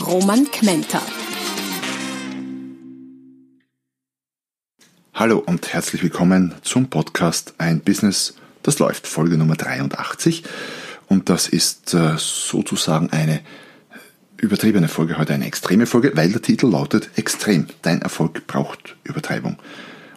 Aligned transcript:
Roman 0.00 0.44
Kmenter. 0.50 1.00
Hallo 5.14 5.38
und 5.38 5.72
herzlich 5.72 6.02
willkommen 6.02 6.54
zum 6.62 6.90
Podcast 6.90 7.54
Ein 7.56 7.80
Business, 7.80 8.34
das 8.62 8.78
läuft, 8.78 9.06
Folge 9.06 9.38
Nummer 9.38 9.56
83. 9.56 10.44
Und 11.08 11.30
das 11.30 11.48
ist 11.48 11.94
äh, 11.94 12.14
sozusagen 12.18 13.10
eine 13.10 13.40
übertriebene 14.36 14.88
Folge, 14.88 15.16
heute 15.16 15.32
eine 15.32 15.46
extreme 15.46 15.86
Folge, 15.86 16.12
weil 16.14 16.30
der 16.30 16.42
Titel 16.42 16.66
lautet 16.66 17.10
Extrem. 17.16 17.66
Dein 17.80 18.02
Erfolg 18.02 18.46
braucht 18.46 18.96
Übertreibung. 19.02 19.56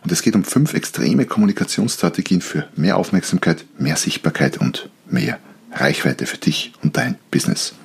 Und 0.04 0.12
es 0.12 0.22
geht 0.22 0.36
um 0.36 0.44
fünf 0.44 0.74
extreme 0.74 1.26
Kommunikationsstrategien 1.26 2.42
für 2.42 2.68
mehr 2.76 2.98
Aufmerksamkeit, 2.98 3.66
mehr 3.78 3.96
Sichtbarkeit 3.96 4.58
und 4.58 4.90
mehr 5.10 5.40
Reichweite 5.72 6.26
für 6.26 6.38
dich 6.38 6.74
und 6.84 6.98
dein 6.98 7.18
Business. 7.32 7.76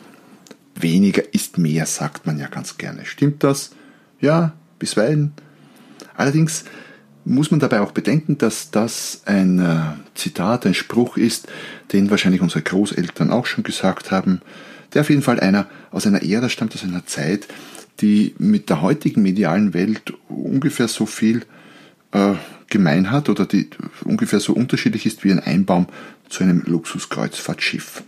Weniger 0.75 1.23
ist 1.33 1.59
mehr, 1.59 1.87
sagt 1.87 2.27
man 2.27 2.39
ja 2.39 2.49
ganz 2.49 2.79
gerne. 2.79 3.07
Stimmt 3.07 3.45
das? 3.45 3.71
Ja, 4.21 4.53
bisweilen. 4.79 5.33
Allerdings 6.17 6.65
muss 7.25 7.51
man 7.51 7.61
dabei 7.61 7.81
auch 7.81 7.93
bedenken, 7.93 8.39
dass 8.39 8.71
das 8.71 9.23
ein 9.25 9.59
äh, 9.59 9.79
Zitat, 10.15 10.67
ein 10.67 10.75
Spruch 10.75 11.17
ist, 11.17 11.49
den 11.93 12.11
wahrscheinlich 12.11 12.43
unsere 12.43 12.63
Großeltern 12.63 13.31
auch 13.31 13.47
schon 13.47 13.65
gesagt 13.65 14.11
haben, 14.11 14.41
der 14.93 15.03
auf 15.03 15.11
jeden 15.11 15.23
Fall 15.23 15.41
einer 15.41 15.67
aus 15.91 16.07
einer 16.07 16.23
Ära 16.23 16.49
stammt, 16.49 16.75
aus 16.75 16.85
einer 16.85 17.07
Zeit, 17.07 17.49
die 18.01 18.35
mit 18.39 18.69
der 18.69 18.83
heutigen 18.83 19.23
medialen 19.23 19.75
Welt 19.75 20.13
ungefähr 20.29 20.89
so 20.89 21.07
viel 21.07 21.43
äh, 22.13 22.35
gemein 22.69 23.11
hat 23.11 23.29
oder 23.29 23.47
die 23.47 23.71
ungefähr 24.05 24.41
so 24.41 24.53
unterschiedlich 24.53 25.07
ist 25.07 25.25
wie 25.25 25.33
ein 25.33 25.41
Einbaum 25.41 25.87
zu 26.29 26.43
einem 26.43 26.63
Luxuskreuzfahrtschiff. 26.67 28.03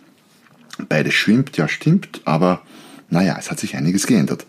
Beides 0.89 1.15
schwimmt, 1.15 1.57
ja 1.57 1.69
stimmt, 1.69 2.21
aber 2.25 2.63
naja, 3.09 3.37
es 3.39 3.51
hat 3.51 3.61
sich 3.61 3.77
einiges 3.77 4.07
geändert. 4.07 4.47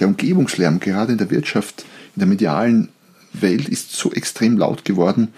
Der 0.00 0.08
Umgebungslärm, 0.08 0.80
gerade 0.80 1.12
in 1.12 1.18
der 1.18 1.30
Wirtschaft, 1.30 1.84
in 2.14 2.20
der 2.20 2.26
medialen 2.26 2.88
Welt 3.32 3.68
ist 3.68 3.92
so 3.92 4.12
extrem 4.12 4.56
laut 4.56 4.84
geworden, 4.84 5.28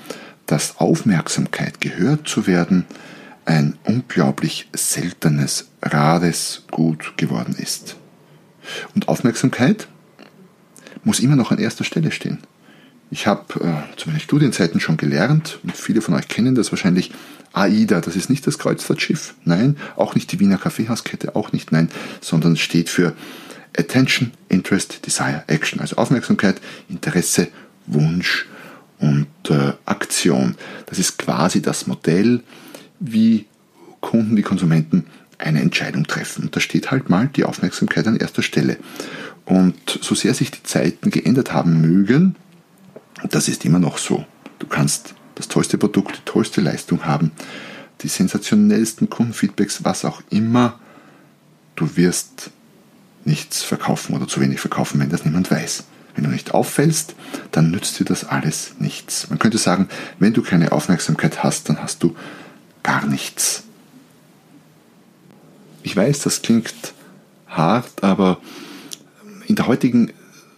dass 0.47 0.79
Aufmerksamkeit, 0.79 1.81
gehört 1.81 2.29
zu 2.29 2.47
werden, 2.47 2.85
ein 3.45 3.77
unglaublich 3.85 4.69
seltenes, 4.73 5.69
rares 5.83 6.65
Gut 6.71 7.15
geworden 7.17 7.55
ist. 7.59 7.97
Und 8.95 9.09
Aufmerksamkeit 9.09 9.89
muss 11.05 11.21
immer 11.21 11.37
noch 11.37 11.51
an 11.51 11.59
erster 11.59 11.85
Stelle 11.85 12.11
stehen. 12.11 12.39
Ich 13.11 13.27
habe 13.27 13.55
äh, 13.61 13.97
zu 13.97 14.09
meinen 14.09 14.21
Studienzeiten 14.21 14.81
schon 14.81 14.97
gelernt, 14.97 15.59
und 15.63 15.77
viele 15.77 16.01
von 16.01 16.15
euch 16.15 16.29
kennen 16.29 16.55
das 16.55 16.71
wahrscheinlich, 16.71 17.13
AIDA, 17.53 18.01
das 18.01 18.15
ist 18.15 18.31
nicht 18.31 18.47
das 18.47 18.59
Kreuzfahrtschiff, 18.59 19.35
nein, 19.45 19.77
auch 19.97 20.15
nicht 20.15 20.31
die 20.31 20.39
Wiener 20.39 20.59
Kaffeehauskette, 20.59 21.35
auch 21.35 21.53
nicht, 21.53 21.73
nein, 21.73 21.91
sondern 22.21 22.57
steht 22.57 22.89
für 22.89 23.15
Attention, 23.77 24.31
Interest, 24.49 25.05
Desire, 25.07 25.43
Action, 25.49 25.81
also 25.81 25.97
Aufmerksamkeit, 25.97 26.61
Interesse 26.89 27.49
Wunsch 27.87 28.47
und 29.01 29.27
äh, 29.49 29.73
Aktion. 29.85 30.55
Das 30.87 30.99
ist 30.99 31.19
quasi 31.19 31.63
das 31.63 31.87
Modell, 31.87 32.43
wie 33.01 33.47
Kunden, 34.01 34.37
wie 34.37 34.43
Konsumenten 34.43 35.07
eine 35.39 35.61
Entscheidung 35.61 36.05
treffen. 36.07 36.45
Und 36.45 36.57
da 36.57 36.61
steht 36.61 36.91
halt 36.91 37.09
mal 37.09 37.29
die 37.29 37.45
Aufmerksamkeit 37.45 38.07
an 38.07 38.17
erster 38.17 38.43
Stelle. 38.43 38.77
Und 39.45 39.99
so 40.03 40.15
sehr 40.15 40.35
sich 40.35 40.51
die 40.51 40.63
Zeiten 40.63 41.11
geändert 41.11 41.53
haben 41.53 41.81
mögen, 41.81 42.37
das 43.29 43.49
ist 43.49 43.65
immer 43.65 43.79
noch 43.79 43.99
so. 43.99 44.25
Du 44.59 44.67
kannst 44.67 45.15
das 45.35 45.49
tollste 45.49 45.79
Produkt, 45.79 46.19
die 46.19 46.25
tollste 46.25 46.61
Leistung 46.61 47.05
haben, 47.05 47.33
die 48.03 48.09
sensationellsten 48.09 49.11
Kundenfeedbacks, 49.11 49.85
was 49.85 50.05
auch 50.05 50.23
immer. 50.31 50.79
Du 51.77 51.97
wirst 51.97 52.51
nichts 53.25 53.63
verkaufen 53.63 54.15
oder 54.15 54.29
zu 54.29 54.41
wenig 54.41 54.61
verkaufen, 54.61 55.01
wenn 55.01 55.11
das 55.11 55.25
niemand 55.25 55.51
weiß. 55.51 55.85
Wenn 56.15 56.25
du 56.25 56.31
nicht 56.31 56.53
auffällst, 56.53 57.15
dann 57.53 57.71
nützt 57.71 57.99
dir 58.01 58.05
das 58.05 58.25
alles 58.25 58.75
nichts. 58.79 59.29
Man 59.31 59.39
könnte 59.39 59.59
sagen, 59.59 59.89
wenn 60.19 60.33
du 60.33 60.43
keine 60.43 60.73
Aufmerksamkeit 60.73 61.43
hast, 61.43 61.69
dann 61.69 61.83
hast 61.83 62.03
du 62.03 62.17
gar 62.83 63.07
nichts. 63.07 63.65
Ich 65.83 65.97
weiß, 65.97 66.21
das 66.21 66.43
klingt 66.43 66.75
hart, 67.47 68.03
aber 68.03 68.39
in 69.47 69.57
der 69.57 69.67
heutigen 69.67 70.13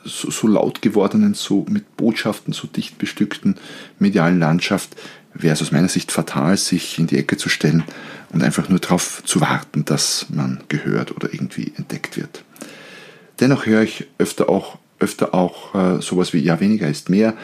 so, 0.05 0.31
so, 0.31 0.47
laut 0.47 0.83
gewordenen, 0.83 1.35
so 1.35 1.67
mit 1.69 1.97
Botschaften 1.97 2.53
so 2.53 2.67
dicht 2.67 2.99
bestückten 2.99 3.57
medialen 3.99 4.39
Landschaft 4.39 4.97
wäre 5.35 5.55
es 5.55 5.63
aus 5.63 5.73
meiner 5.73 5.89
Sicht 5.89 6.13
fatal, 6.13 6.57
sich 6.57 6.99
in 6.99 7.07
die 7.07 7.17
Ecke 7.17 7.37
zu 7.37 7.49
stellen 7.49 7.85
und 8.33 8.43
einfach 8.43 8.69
nur 8.69 8.81
darauf 8.81 9.23
zu 9.25 9.41
warten, 9.41 9.85
dass 9.85 10.27
man 10.29 10.63
gehört 10.69 11.15
oder 11.17 11.33
irgendwie 11.33 11.73
entdeckt 11.77 12.17
wird. 12.17 12.45
Dennoch 13.41 13.67
höre 13.67 13.83
ich 13.83 14.07
öfter 14.19 14.49
auch 14.49 14.79
öfter 15.03 15.35
auch 15.35 15.75
äh, 15.75 16.01
sowas 16.01 16.33
wie 16.33 16.39
ja, 16.39 16.61
weniger 16.61 16.89
ist 16.89 17.11
mehr. 17.11 17.35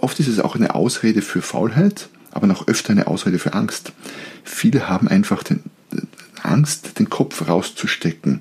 Oft 0.00 0.20
ist 0.20 0.26
es 0.26 0.40
auch 0.40 0.56
eine 0.56 0.74
Ausrede 0.74 1.22
für 1.22 1.40
Faulheit, 1.40 2.08
aber 2.32 2.46
noch 2.46 2.66
öfter 2.68 2.90
eine 2.90 3.06
Ausrede 3.06 3.38
für 3.38 3.54
Angst. 3.54 3.92
Viele 4.44 4.88
haben 4.88 5.08
einfach 5.08 5.42
den, 5.42 5.62
äh, 5.92 6.00
Angst, 6.42 6.98
den 6.98 7.08
Kopf 7.08 7.48
rauszustecken. 7.48 8.40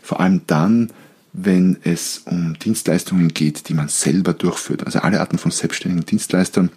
Vor 0.00 0.20
allem 0.20 0.42
dann, 0.46 0.92
wenn 1.38 1.76
es 1.84 2.22
um 2.24 2.58
Dienstleistungen 2.58 3.28
geht, 3.28 3.68
die 3.68 3.74
man 3.74 3.88
selber 3.88 4.32
durchführt. 4.32 4.86
Also 4.86 5.00
alle 5.00 5.20
Arten 5.20 5.36
von 5.36 5.50
selbstständigen 5.50 6.06
Dienstleistern 6.06 6.70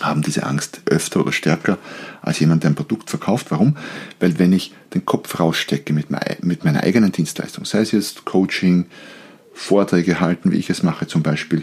haben 0.00 0.22
diese 0.22 0.44
Angst 0.44 0.82
öfter 0.86 1.20
oder 1.20 1.32
stärker 1.32 1.78
als 2.20 2.38
jemand, 2.38 2.64
der 2.64 2.70
ein 2.70 2.74
Produkt 2.74 3.08
verkauft. 3.08 3.46
Warum? 3.50 3.76
Weil 4.20 4.38
wenn 4.38 4.52
ich 4.52 4.74
den 4.92 5.06
Kopf 5.06 5.40
rausstecke 5.40 5.94
mit, 5.94 6.10
meiner 6.10 6.82
eigenen 6.82 7.12
Dienstleistung, 7.12 7.64
sei 7.64 7.80
es 7.80 7.92
jetzt 7.92 8.26
Coaching, 8.26 8.86
Vorträge 9.54 10.20
halten, 10.20 10.52
wie 10.52 10.56
ich 10.56 10.68
es 10.68 10.82
mache 10.82 11.06
zum 11.06 11.22
Beispiel, 11.22 11.62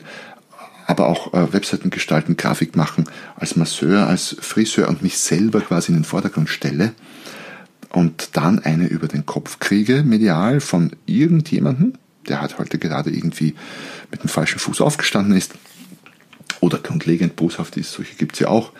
aber 0.87 1.07
auch 1.07 1.33
äh, 1.33 1.53
Webseiten 1.53 1.91
gestalten, 1.91 2.37
Grafik 2.37 2.75
machen, 2.75 3.05
als 3.35 3.55
Masseur, 3.55 4.07
als 4.07 4.35
Friseur 4.39 4.87
und 4.87 5.03
mich 5.03 5.19
selber 5.19 5.61
quasi 5.61 5.91
in 5.91 5.99
den 5.99 6.05
Vordergrund 6.05 6.49
stelle 6.49 6.93
und 7.91 8.29
dann 8.33 8.59
eine 8.59 8.87
über 8.87 9.07
den 9.07 9.25
Kopf 9.25 9.59
kriege, 9.59 10.03
medial 10.03 10.59
von 10.59 10.91
irgendjemandem, 11.05 11.93
der 12.27 12.41
halt 12.41 12.57
heute 12.59 12.77
gerade 12.77 13.09
irgendwie 13.09 13.55
mit 14.11 14.23
dem 14.23 14.29
falschen 14.29 14.59
Fuß 14.59 14.81
aufgestanden 14.81 15.35
ist 15.35 15.53
oder 16.59 16.77
grundlegend 16.77 17.35
boshaft 17.35 17.77
ist, 17.77 17.91
solche 17.91 18.15
gibt 18.15 18.33
es 18.33 18.39
ja 18.39 18.47
auch, 18.49 18.71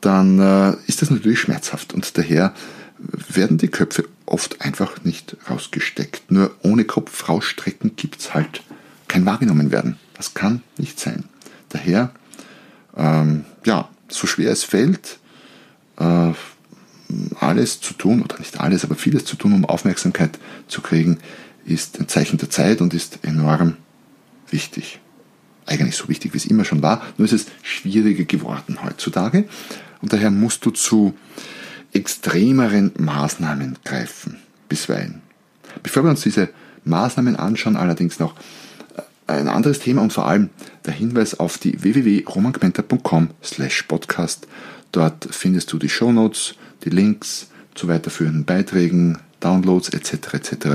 dann 0.00 0.38
äh, 0.38 0.76
ist 0.86 1.02
das 1.02 1.10
natürlich 1.10 1.40
schmerzhaft 1.40 1.94
und 1.94 2.18
daher 2.18 2.52
werden 3.28 3.58
die 3.58 3.68
Köpfe 3.68 4.04
oft 4.24 4.62
einfach 4.62 5.04
nicht 5.04 5.36
rausgesteckt. 5.48 6.30
Nur 6.30 6.54
ohne 6.62 6.84
Kopf 6.84 7.28
rausstrecken 7.28 7.96
gibt 7.96 8.20
es 8.20 8.34
halt 8.34 8.62
kein 9.08 9.26
wahrgenommen 9.26 9.70
werden. 9.70 9.96
Das 10.14 10.34
kann 10.34 10.62
nicht 10.78 10.98
sein. 10.98 11.24
Daher, 11.68 12.10
ähm, 12.96 13.44
ja, 13.64 13.88
so 14.08 14.26
schwer 14.26 14.50
es 14.50 14.64
fällt, 14.64 15.18
äh, 15.98 16.32
alles 17.40 17.80
zu 17.80 17.94
tun, 17.94 18.22
oder 18.22 18.38
nicht 18.38 18.60
alles, 18.60 18.84
aber 18.84 18.94
vieles 18.94 19.24
zu 19.24 19.36
tun, 19.36 19.52
um 19.52 19.64
Aufmerksamkeit 19.64 20.38
zu 20.68 20.80
kriegen, 20.80 21.18
ist 21.64 21.98
ein 21.98 22.08
Zeichen 22.08 22.38
der 22.38 22.50
Zeit 22.50 22.80
und 22.80 22.94
ist 22.94 23.20
enorm 23.22 23.76
wichtig. 24.50 25.00
Eigentlich 25.66 25.96
so 25.96 26.08
wichtig, 26.08 26.32
wie 26.32 26.38
es 26.38 26.46
immer 26.46 26.64
schon 26.64 26.82
war, 26.82 27.02
nur 27.16 27.26
ist 27.26 27.32
es 27.32 27.46
schwieriger 27.62 28.24
geworden 28.24 28.78
heutzutage. 28.84 29.48
Und 30.00 30.12
daher 30.12 30.30
musst 30.30 30.64
du 30.64 30.70
zu 30.70 31.14
extremeren 31.92 32.92
Maßnahmen 32.98 33.78
greifen, 33.84 34.38
bisweilen. 34.68 35.22
Bevor 35.82 36.04
wir 36.04 36.10
uns 36.10 36.20
diese 36.20 36.50
Maßnahmen 36.84 37.36
anschauen, 37.36 37.76
allerdings 37.76 38.18
noch 38.18 38.34
ein 39.26 39.48
anderes 39.48 39.80
Thema 39.80 40.02
und 40.02 40.12
vor 40.12 40.26
allem 40.26 40.50
der 40.84 40.92
Hinweis 40.94 41.38
auf 41.38 41.58
die 41.58 41.82
www.romangmenta.com 41.82 43.30
slash 43.42 43.82
podcast. 43.82 44.46
Dort 44.92 45.28
findest 45.30 45.72
du 45.72 45.78
die 45.78 45.88
Shownotes, 45.88 46.54
die 46.84 46.90
Links 46.90 47.48
zu 47.74 47.88
weiterführenden 47.88 48.44
Beiträgen, 48.44 49.18
Downloads 49.40 49.88
etc. 49.90 50.34
etc. 50.34 50.66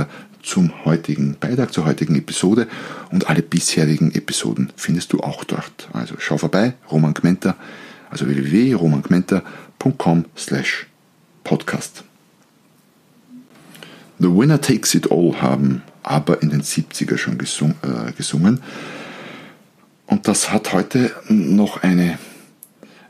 zum 0.43 0.85
heutigen 0.85 1.37
Beitrag, 1.39 1.73
zur 1.73 1.85
heutigen 1.85 2.15
Episode 2.15 2.67
und 3.11 3.29
alle 3.29 3.41
bisherigen 3.41 4.11
Episoden 4.13 4.71
findest 4.75 5.13
du 5.13 5.21
auch 5.21 5.43
dort. 5.43 5.89
Also 5.93 6.15
schau 6.19 6.37
vorbei, 6.37 6.73
Roman 6.91 7.13
Gmenta, 7.13 7.55
also 8.09 8.27
www.romangmenta.com 8.27 10.25
slash 10.37 10.87
podcast. 11.43 12.03
The 14.19 14.27
Winner 14.27 14.61
Takes 14.61 14.93
It 14.93 15.11
All 15.11 15.41
haben 15.41 15.81
aber 16.03 16.41
in 16.41 16.49
den 16.49 16.61
70er 16.61 17.17
schon 17.17 17.37
gesung, 17.37 17.75
äh, 17.81 18.11
gesungen. 18.13 18.61
Und 20.05 20.27
das 20.27 20.51
hat 20.51 20.73
heute 20.73 21.11
noch 21.29 21.83
eine, 21.83 22.17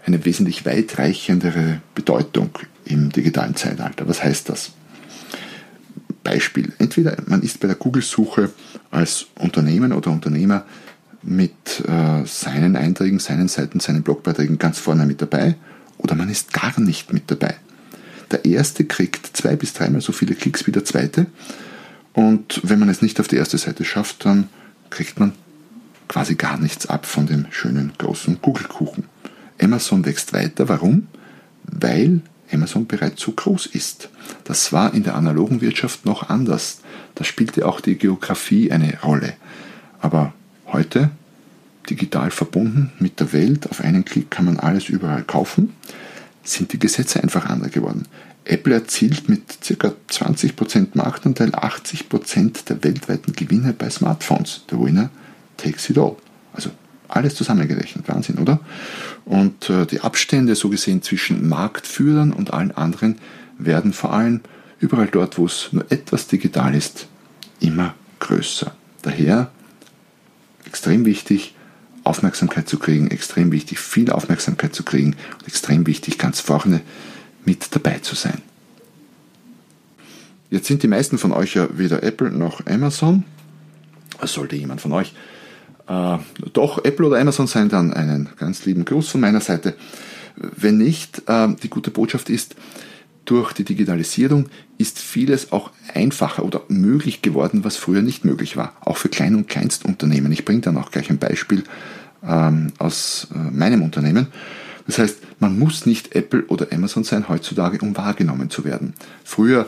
eine 0.06 0.24
wesentlich 0.26 0.66
weitreichendere 0.66 1.82
Bedeutung 1.96 2.50
im 2.86 3.12
digitalen 3.12 3.56
Zeitalter. 3.56 4.08
Was 4.08 4.24
heißt 4.24 4.50
das? 4.50 4.72
Beispiel. 6.24 6.72
Entweder 6.78 7.18
man 7.26 7.42
ist 7.42 7.60
bei 7.60 7.68
der 7.68 7.76
Google-Suche 7.76 8.52
als 8.92 9.28
Unternehmen 9.40 9.94
oder 9.94 10.12
Unternehmer 10.12 10.66
mit 11.24 11.84
äh, 11.88 12.26
seinen 12.26 12.76
Einträgen, 12.76 13.20
seinen 13.20 13.48
Seiten, 13.48 13.80
seinen 13.80 14.04
Blogbeiträgen 14.04 14.58
ganz 14.58 14.80
vorne 14.80 15.06
mit 15.06 15.22
dabei 15.22 15.56
oder 15.98 16.16
man 16.16 16.30
ist 16.30 16.54
gar 16.54 16.80
nicht 16.80 17.14
mit 17.14 17.30
dabei. 17.30 17.56
Der 18.32 18.46
erste 18.46 18.86
kriegt 18.86 19.36
zwei 19.36 19.56
bis 19.56 19.74
dreimal 19.74 20.02
so 20.02 20.12
viele 20.14 20.36
Klicks 20.36 20.66
wie 20.66 20.72
der 20.72 20.86
zweite 20.86 21.28
und 22.14 22.62
wenn 22.64 22.80
man 22.80 22.90
es 22.90 23.02
nicht 23.02 23.20
auf 23.20 23.28
die 23.28 23.38
erste 23.38 23.58
Seite 23.58 23.86
schafft, 23.86 24.26
dann 24.26 24.50
kriegt 24.90 25.20
man 25.20 25.34
quasi 26.08 26.36
gar 26.36 26.58
nichts 26.58 26.88
ab 26.88 27.06
von 27.06 27.26
dem 27.26 27.48
schönen 27.52 27.94
großen 27.98 28.40
Google-Kuchen. 28.42 29.06
Amazon 29.62 30.06
wächst 30.06 30.34
weiter. 30.34 30.68
Warum? 30.68 31.08
Weil 31.64 32.22
Amazon 32.52 32.86
bereits 32.86 33.22
so 33.22 33.32
groß 33.32 33.68
ist. 33.68 34.10
Das 34.44 34.74
war 34.74 34.94
in 34.94 35.04
der 35.04 35.16
analogen 35.16 35.62
Wirtschaft 35.62 36.06
noch 36.06 36.30
anders. 36.30 36.82
Da 37.16 37.24
spielte 37.24 37.66
auch 37.66 37.80
die 37.80 37.96
Geografie 37.96 38.72
eine 38.72 39.00
Rolle. 39.02 39.34
Aber 40.02 40.34
heute, 40.68 41.12
digital 41.90 42.32
verbunden 42.32 42.92
mit 43.00 43.20
der 43.20 43.32
Welt, 43.32 43.70
auf 43.70 43.82
einen 43.82 44.04
Klick 44.04 44.32
kann 44.32 44.46
man 44.46 44.60
alles 44.60 44.90
überall 44.90 45.24
kaufen, 45.24 45.74
sind 46.44 46.74
die 46.74 46.80
Gesetze 46.80 47.22
einfach 47.24 47.46
andere 47.46 47.70
geworden. 47.70 48.06
Apple 48.46 48.74
erzielt 48.74 49.30
mit 49.30 49.60
ca. 49.62 49.94
20% 50.10 50.90
Marktanteil 50.94 51.52
80% 51.52 52.66
der 52.66 52.84
weltweiten 52.84 53.34
Gewinne 53.34 53.74
bei 53.74 53.90
Smartphones. 53.90 54.64
The 54.70 54.80
winner 54.80 55.10
takes 55.58 55.90
it 55.90 55.98
all. 55.98 56.16
Also 56.54 56.72
alles 57.08 57.36
zusammengerechnet. 57.36 58.08
Wahnsinn, 58.08 58.40
oder? 58.40 58.60
Und 59.26 59.70
äh, 59.70 59.86
die 59.86 60.02
Abstände 60.02 60.56
so 60.56 60.70
gesehen 60.70 61.02
zwischen 61.02 61.48
Marktführern 61.48 62.34
und 62.34 62.54
allen 62.54 62.72
anderen 62.72 63.20
werden 63.58 63.94
vor 63.94 64.14
allem 64.14 64.42
überall 64.80 65.08
dort, 65.08 65.38
wo 65.38 65.46
es 65.46 65.70
nur 65.72 65.90
etwas 65.92 66.28
digital 66.28 66.74
ist, 66.74 67.08
immer 67.60 67.94
größer. 68.20 68.74
Daher 69.04 69.52
extrem 70.66 71.06
wichtig, 71.06 71.56
Aufmerksamkeit 72.04 72.68
zu 72.68 72.80
kriegen, 72.80 73.12
extrem 73.12 73.52
wichtig, 73.52 73.80
viel 73.80 74.10
Aufmerksamkeit 74.10 74.74
zu 74.74 74.84
kriegen 74.84 75.16
und 75.40 75.48
extrem 75.48 75.86
wichtig, 75.86 76.18
ganz 76.18 76.40
vorne 76.40 76.82
mit 77.46 77.76
dabei 77.76 78.00
zu 78.00 78.16
sein. 78.16 78.42
Jetzt 80.50 80.68
sind 80.68 80.84
die 80.84 80.88
meisten 80.88 81.18
von 81.18 81.32
euch 81.32 81.56
ja 81.56 81.68
weder 81.72 82.04
Apple 82.04 82.30
noch 82.30 82.66
Amazon. 82.66 83.24
Sollte 84.24 84.56
jemand 84.56 84.82
von 84.82 84.92
euch 84.92 85.14
äh, 85.88 86.18
doch 86.54 86.84
Apple 86.84 87.08
oder 87.08 87.20
Amazon 87.20 87.48
sein, 87.48 87.70
dann 87.70 87.94
einen 87.94 88.30
ganz 88.38 88.66
lieben 88.66 88.86
Gruß 88.86 89.10
von 89.10 89.22
meiner 89.22 89.42
Seite. 89.42 89.76
Wenn 90.36 90.78
nicht, 90.78 91.24
äh, 91.28 91.50
die 91.62 91.70
gute 91.70 91.92
Botschaft 91.92 92.30
ist, 92.30 92.56
durch 93.26 93.54
die 93.54 93.64
Digitalisierung 93.64 94.48
ist 94.78 95.00
vieles 95.00 95.52
auch 95.52 95.72
einfacher 95.94 96.44
oder 96.44 96.64
möglich 96.70 97.22
geworden, 97.22 97.64
was 97.64 97.78
früher 97.78 98.02
nicht 98.02 98.26
möglich 98.26 98.58
war. 98.58 98.74
Auch 98.82 98.98
für 98.98 99.10
Klein- 99.10 99.36
und 99.36 99.48
Kleinstunternehmen. 99.48 100.32
Ich 100.32 100.44
bringe 100.44 100.62
dann 100.62 100.78
auch 100.78 100.92
gleich 100.92 101.10
ein 101.10 101.20
Beispiel 101.20 101.64
ähm, 102.24 102.74
aus 102.80 103.28
äh, 103.34 103.38
meinem 103.38 103.84
Unternehmen. 103.84 104.28
Das 104.88 104.98
heißt, 104.98 105.20
man 105.40 105.58
muss 105.58 105.86
nicht 105.86 106.16
Apple 106.16 106.46
oder 106.48 106.68
Amazon 106.72 107.04
sein 107.04 107.30
heutzutage, 107.30 107.80
um 107.80 107.96
wahrgenommen 107.96 108.50
zu 108.50 108.64
werden. 108.64 108.94
Früher 109.24 109.68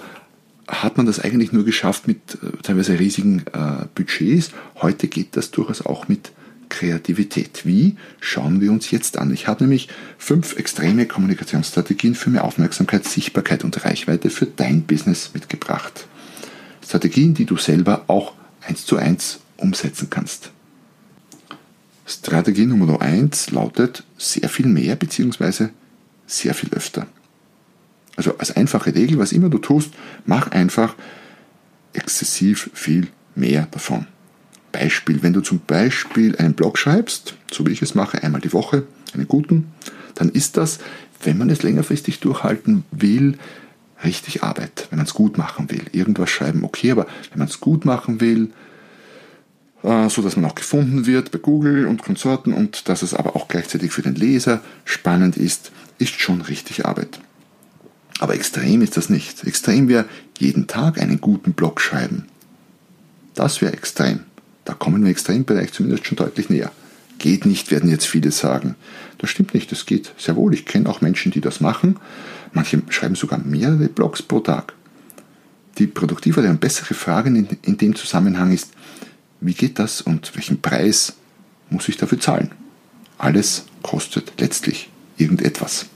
hat 0.68 0.98
man 0.98 1.06
das 1.06 1.20
eigentlich 1.20 1.52
nur 1.52 1.66
geschafft 1.66 2.08
mit 2.08 2.18
äh, 2.36 2.62
teilweise 2.62 3.00
riesigen 3.00 3.44
äh, 3.54 3.86
Budgets. 3.96 4.52
Heute 4.82 5.08
geht 5.08 5.36
das 5.36 5.52
durchaus 5.52 5.86
auch 5.86 6.08
mit 6.08 6.32
Kreativität. 6.70 7.66
Wie? 7.66 7.98
Schauen 8.20 8.60
wir 8.60 8.72
uns 8.72 8.90
jetzt 8.90 9.18
an. 9.20 9.32
Ich 9.32 9.48
habe 9.48 9.64
nämlich 9.64 9.90
fünf 10.18 10.58
extreme 10.58 11.06
Kommunikationsstrategien 11.06 12.16
für 12.16 12.30
mehr 12.30 12.44
Aufmerksamkeit, 12.44 13.06
Sichtbarkeit 13.06 13.64
und 13.64 13.86
Reichweite 13.86 14.30
für 14.30 14.48
dein 14.48 14.84
Business 14.84 15.32
mitgebracht. 15.34 16.08
Strategien, 16.84 17.34
die 17.34 17.46
du 17.46 17.58
selber 17.58 18.06
auch 18.08 18.34
eins 18.62 18.86
zu 18.86 18.98
eins 18.98 19.40
umsetzen 19.58 20.10
kannst. 20.10 20.52
Strategie 22.06 22.66
Nummer 22.66 23.02
eins 23.02 23.52
lautet 23.52 24.04
sehr 24.18 24.50
viel 24.50 24.68
mehr 24.68 24.96
bzw. 24.96 25.70
sehr 26.28 26.54
viel 26.54 26.74
öfter. 26.74 27.08
Also 28.16 28.38
als 28.38 28.56
einfache 28.56 28.94
Regel, 28.94 29.18
was 29.18 29.32
immer 29.32 29.50
du 29.50 29.58
tust, 29.58 29.92
mach 30.26 30.52
einfach 30.52 30.96
exzessiv 31.94 32.70
viel 32.74 33.08
mehr 33.36 33.68
davon. 33.72 34.08
Beispiel, 34.72 35.24
wenn 35.24 35.34
du 35.34 35.42
zum 35.42 35.62
Beispiel 35.66 36.36
einen 36.38 36.54
Blog 36.54 36.78
schreibst, 36.78 37.36
so 37.52 37.66
wie 37.66 37.72
ich 37.72 37.82
es 37.82 37.96
mache, 37.96 38.24
einmal 38.24 38.42
die 38.42 38.54
Woche, 38.54 38.84
einen 39.14 39.28
guten, 39.28 39.72
dann 40.16 40.30
ist 40.30 40.58
das, 40.58 40.80
wenn 41.24 41.38
man 41.38 41.50
es 41.50 41.64
längerfristig 41.64 42.20
durchhalten 42.20 42.84
will, 42.92 43.38
richtig 44.04 44.44
Arbeit, 44.44 44.88
wenn 44.90 44.98
man 44.98 45.06
es 45.06 45.14
gut 45.14 45.38
machen 45.38 45.72
will. 45.72 45.84
Irgendwas 45.92 46.30
schreiben, 46.30 46.64
okay, 46.64 46.92
aber 46.92 47.08
wenn 47.30 47.40
man 47.40 47.48
es 47.48 47.60
gut 47.60 47.86
machen 47.86 48.20
will, 48.20 48.52
so 49.84 50.22
dass 50.22 50.38
man 50.38 50.46
auch 50.46 50.56
gefunden 50.56 51.06
wird 51.06 51.32
bei 51.32 51.40
Google 51.40 51.88
und 51.88 52.02
Konsorten 52.02 52.54
und 52.54 52.88
dass 52.88 53.02
es 53.02 53.14
aber 53.14 53.36
auch 53.36 53.50
gleichzeitig 53.50 53.92
für 53.92 54.02
den 54.02 54.16
Leser 54.16 54.62
spannend 54.86 55.36
ist, 55.36 55.72
ist 55.98 56.20
schon 56.20 56.42
richtig 56.42 56.86
Arbeit. 56.86 57.20
Aber 58.20 58.36
extrem 58.36 58.82
ist 58.82 58.96
das 58.96 59.10
nicht. 59.10 59.44
Extrem 59.44 59.90
wäre 59.90 60.06
jeden 60.38 60.68
Tag 60.68 61.02
einen 61.02 61.20
guten 61.20 61.52
Blog 61.52 61.82
schreiben. 61.82 62.26
Das 63.34 63.62
wäre 63.62 63.74
extrem. 63.74 64.22
Da 64.64 64.74
kommen 64.74 65.04
wir 65.04 65.12
Extrembereich 65.12 65.74
zumindest 65.74 66.08
schon 66.08 66.16
deutlich 66.16 66.50
näher. 66.50 66.72
Geht 67.20 67.46
nicht, 67.46 67.70
werden 67.70 67.90
jetzt 67.90 68.06
viele 68.06 68.32
sagen. 68.32 68.76
Das 69.18 69.30
stimmt 69.30 69.54
nicht, 69.54 69.72
das 69.72 69.86
geht 69.86 70.14
sehr 70.18 70.38
wohl. 70.38 70.54
Ich 70.54 70.66
kenne 70.66 70.90
auch 70.90 71.02
Menschen, 71.02 71.32
die 71.32 71.42
das 71.42 71.60
machen. 71.60 71.98
Manche 72.54 72.82
schreiben 72.90 73.16
sogar 73.16 73.40
mehrere 73.40 73.90
Blogs 73.90 74.22
pro 74.22 74.40
Tag. 74.40 74.74
Die 75.78 75.88
produktivere 75.88 76.50
und 76.50 76.62
bessere 76.62 76.94
Frage 76.94 77.30
in 77.30 77.78
dem 77.78 77.96
Zusammenhang 77.96 78.54
ist, 78.54 78.72
wie 79.46 79.54
geht 79.54 79.80
das 79.80 80.02
und 80.02 80.36
welchen 80.36 80.62
Preis 80.62 81.14
muss 81.70 81.90
ich 81.90 81.98
dafür 81.98 82.20
zahlen? 82.20 82.52
Alles 83.18 83.66
kostet 83.82 84.34
letztlich 84.40 84.90
irgendetwas 85.18 85.88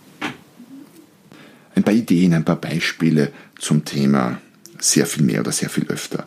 ein 1.78 1.84
paar 1.84 1.94
Ideen, 1.94 2.34
ein 2.34 2.44
paar 2.44 2.58
Beispiele 2.58 3.32
zum 3.60 3.86
Thema 3.86 4.42
sehr 4.80 5.06
viel 5.06 5.24
mehr 5.24 5.42
oder 5.42 5.52
sehr 5.52 5.70
viel 5.70 5.88
öfter. 5.88 6.26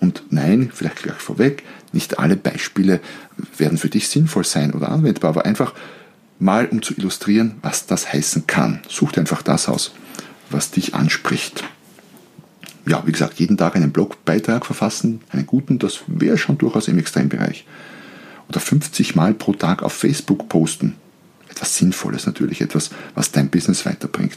Und 0.00 0.22
nein, 0.30 0.70
vielleicht 0.72 1.02
gleich 1.02 1.16
vorweg, 1.16 1.64
nicht 1.92 2.18
alle 2.18 2.36
Beispiele 2.36 3.00
werden 3.58 3.78
für 3.78 3.88
dich 3.88 4.08
sinnvoll 4.08 4.44
sein 4.44 4.72
oder 4.72 4.90
anwendbar, 4.90 5.30
aber 5.30 5.44
einfach 5.44 5.74
mal 6.38 6.66
um 6.66 6.82
zu 6.82 6.94
illustrieren, 6.94 7.56
was 7.62 7.86
das 7.86 8.12
heißen 8.12 8.46
kann. 8.46 8.80
Such 8.88 9.12
dir 9.12 9.20
einfach 9.20 9.42
das 9.42 9.68
aus, 9.68 9.92
was 10.50 10.70
dich 10.70 10.94
anspricht. 10.94 11.64
Ja, 12.86 13.06
wie 13.06 13.12
gesagt, 13.12 13.38
jeden 13.38 13.56
Tag 13.56 13.76
einen 13.76 13.92
Blogbeitrag 13.92 14.66
verfassen, 14.66 15.20
einen 15.30 15.46
guten, 15.46 15.78
das 15.78 16.00
wäre 16.08 16.36
schon 16.36 16.58
durchaus 16.58 16.88
im 16.88 16.98
Extrembereich. 16.98 17.64
Oder 18.48 18.60
50 18.60 19.14
Mal 19.14 19.34
pro 19.34 19.52
Tag 19.52 19.82
auf 19.82 19.92
Facebook 19.92 20.48
posten. 20.48 20.94
Etwas 21.48 21.76
Sinnvolles 21.76 22.26
natürlich, 22.26 22.60
etwas, 22.60 22.90
was 23.14 23.30
dein 23.30 23.50
Business 23.50 23.86
weiterbringt. 23.86 24.36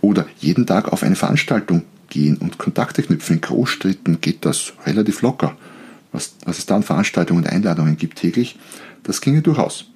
Oder 0.00 0.26
jeden 0.38 0.66
Tag 0.66 0.92
auf 0.92 1.02
eine 1.02 1.16
Veranstaltung 1.16 1.82
gehen 2.08 2.36
und 2.38 2.58
Kontakte 2.58 3.02
knüpfen. 3.02 3.36
In 3.36 3.40
Großstädten 3.40 4.20
geht 4.20 4.44
das 4.44 4.72
relativ 4.84 5.22
locker. 5.22 5.56
Was, 6.12 6.34
was 6.44 6.58
es 6.58 6.66
da 6.66 6.76
an 6.76 6.82
Veranstaltungen 6.82 7.44
und 7.44 7.50
Einladungen 7.50 7.96
gibt 7.96 8.18
täglich, 8.18 8.58
das 9.02 9.20
ginge 9.20 9.42
durchaus. 9.42 9.90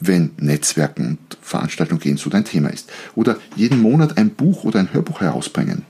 Wenn 0.00 0.30
Netzwerken 0.38 1.06
und 1.06 1.38
Veranstaltungen 1.40 2.00
gehen 2.00 2.16
so 2.16 2.30
dein 2.30 2.44
Thema 2.44 2.70
ist. 2.70 2.90
Oder 3.14 3.36
jeden 3.54 3.80
Monat 3.80 4.18
ein 4.18 4.30
Buch 4.30 4.64
oder 4.64 4.80
ein 4.80 4.92
Hörbuch 4.92 5.20
herausbringen. 5.20 5.84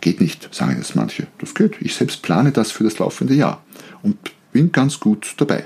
Geht 0.00 0.20
nicht, 0.20 0.52
sagen 0.54 0.76
jetzt 0.76 0.96
manche. 0.96 1.26
Das 1.38 1.54
geht. 1.54 1.76
Ich 1.80 1.94
selbst 1.94 2.22
plane 2.22 2.52
das 2.52 2.70
für 2.70 2.84
das 2.84 2.98
laufende 2.98 3.34
Jahr 3.34 3.62
und 4.02 4.16
bin 4.52 4.72
ganz 4.72 5.00
gut 5.00 5.34
dabei. 5.36 5.64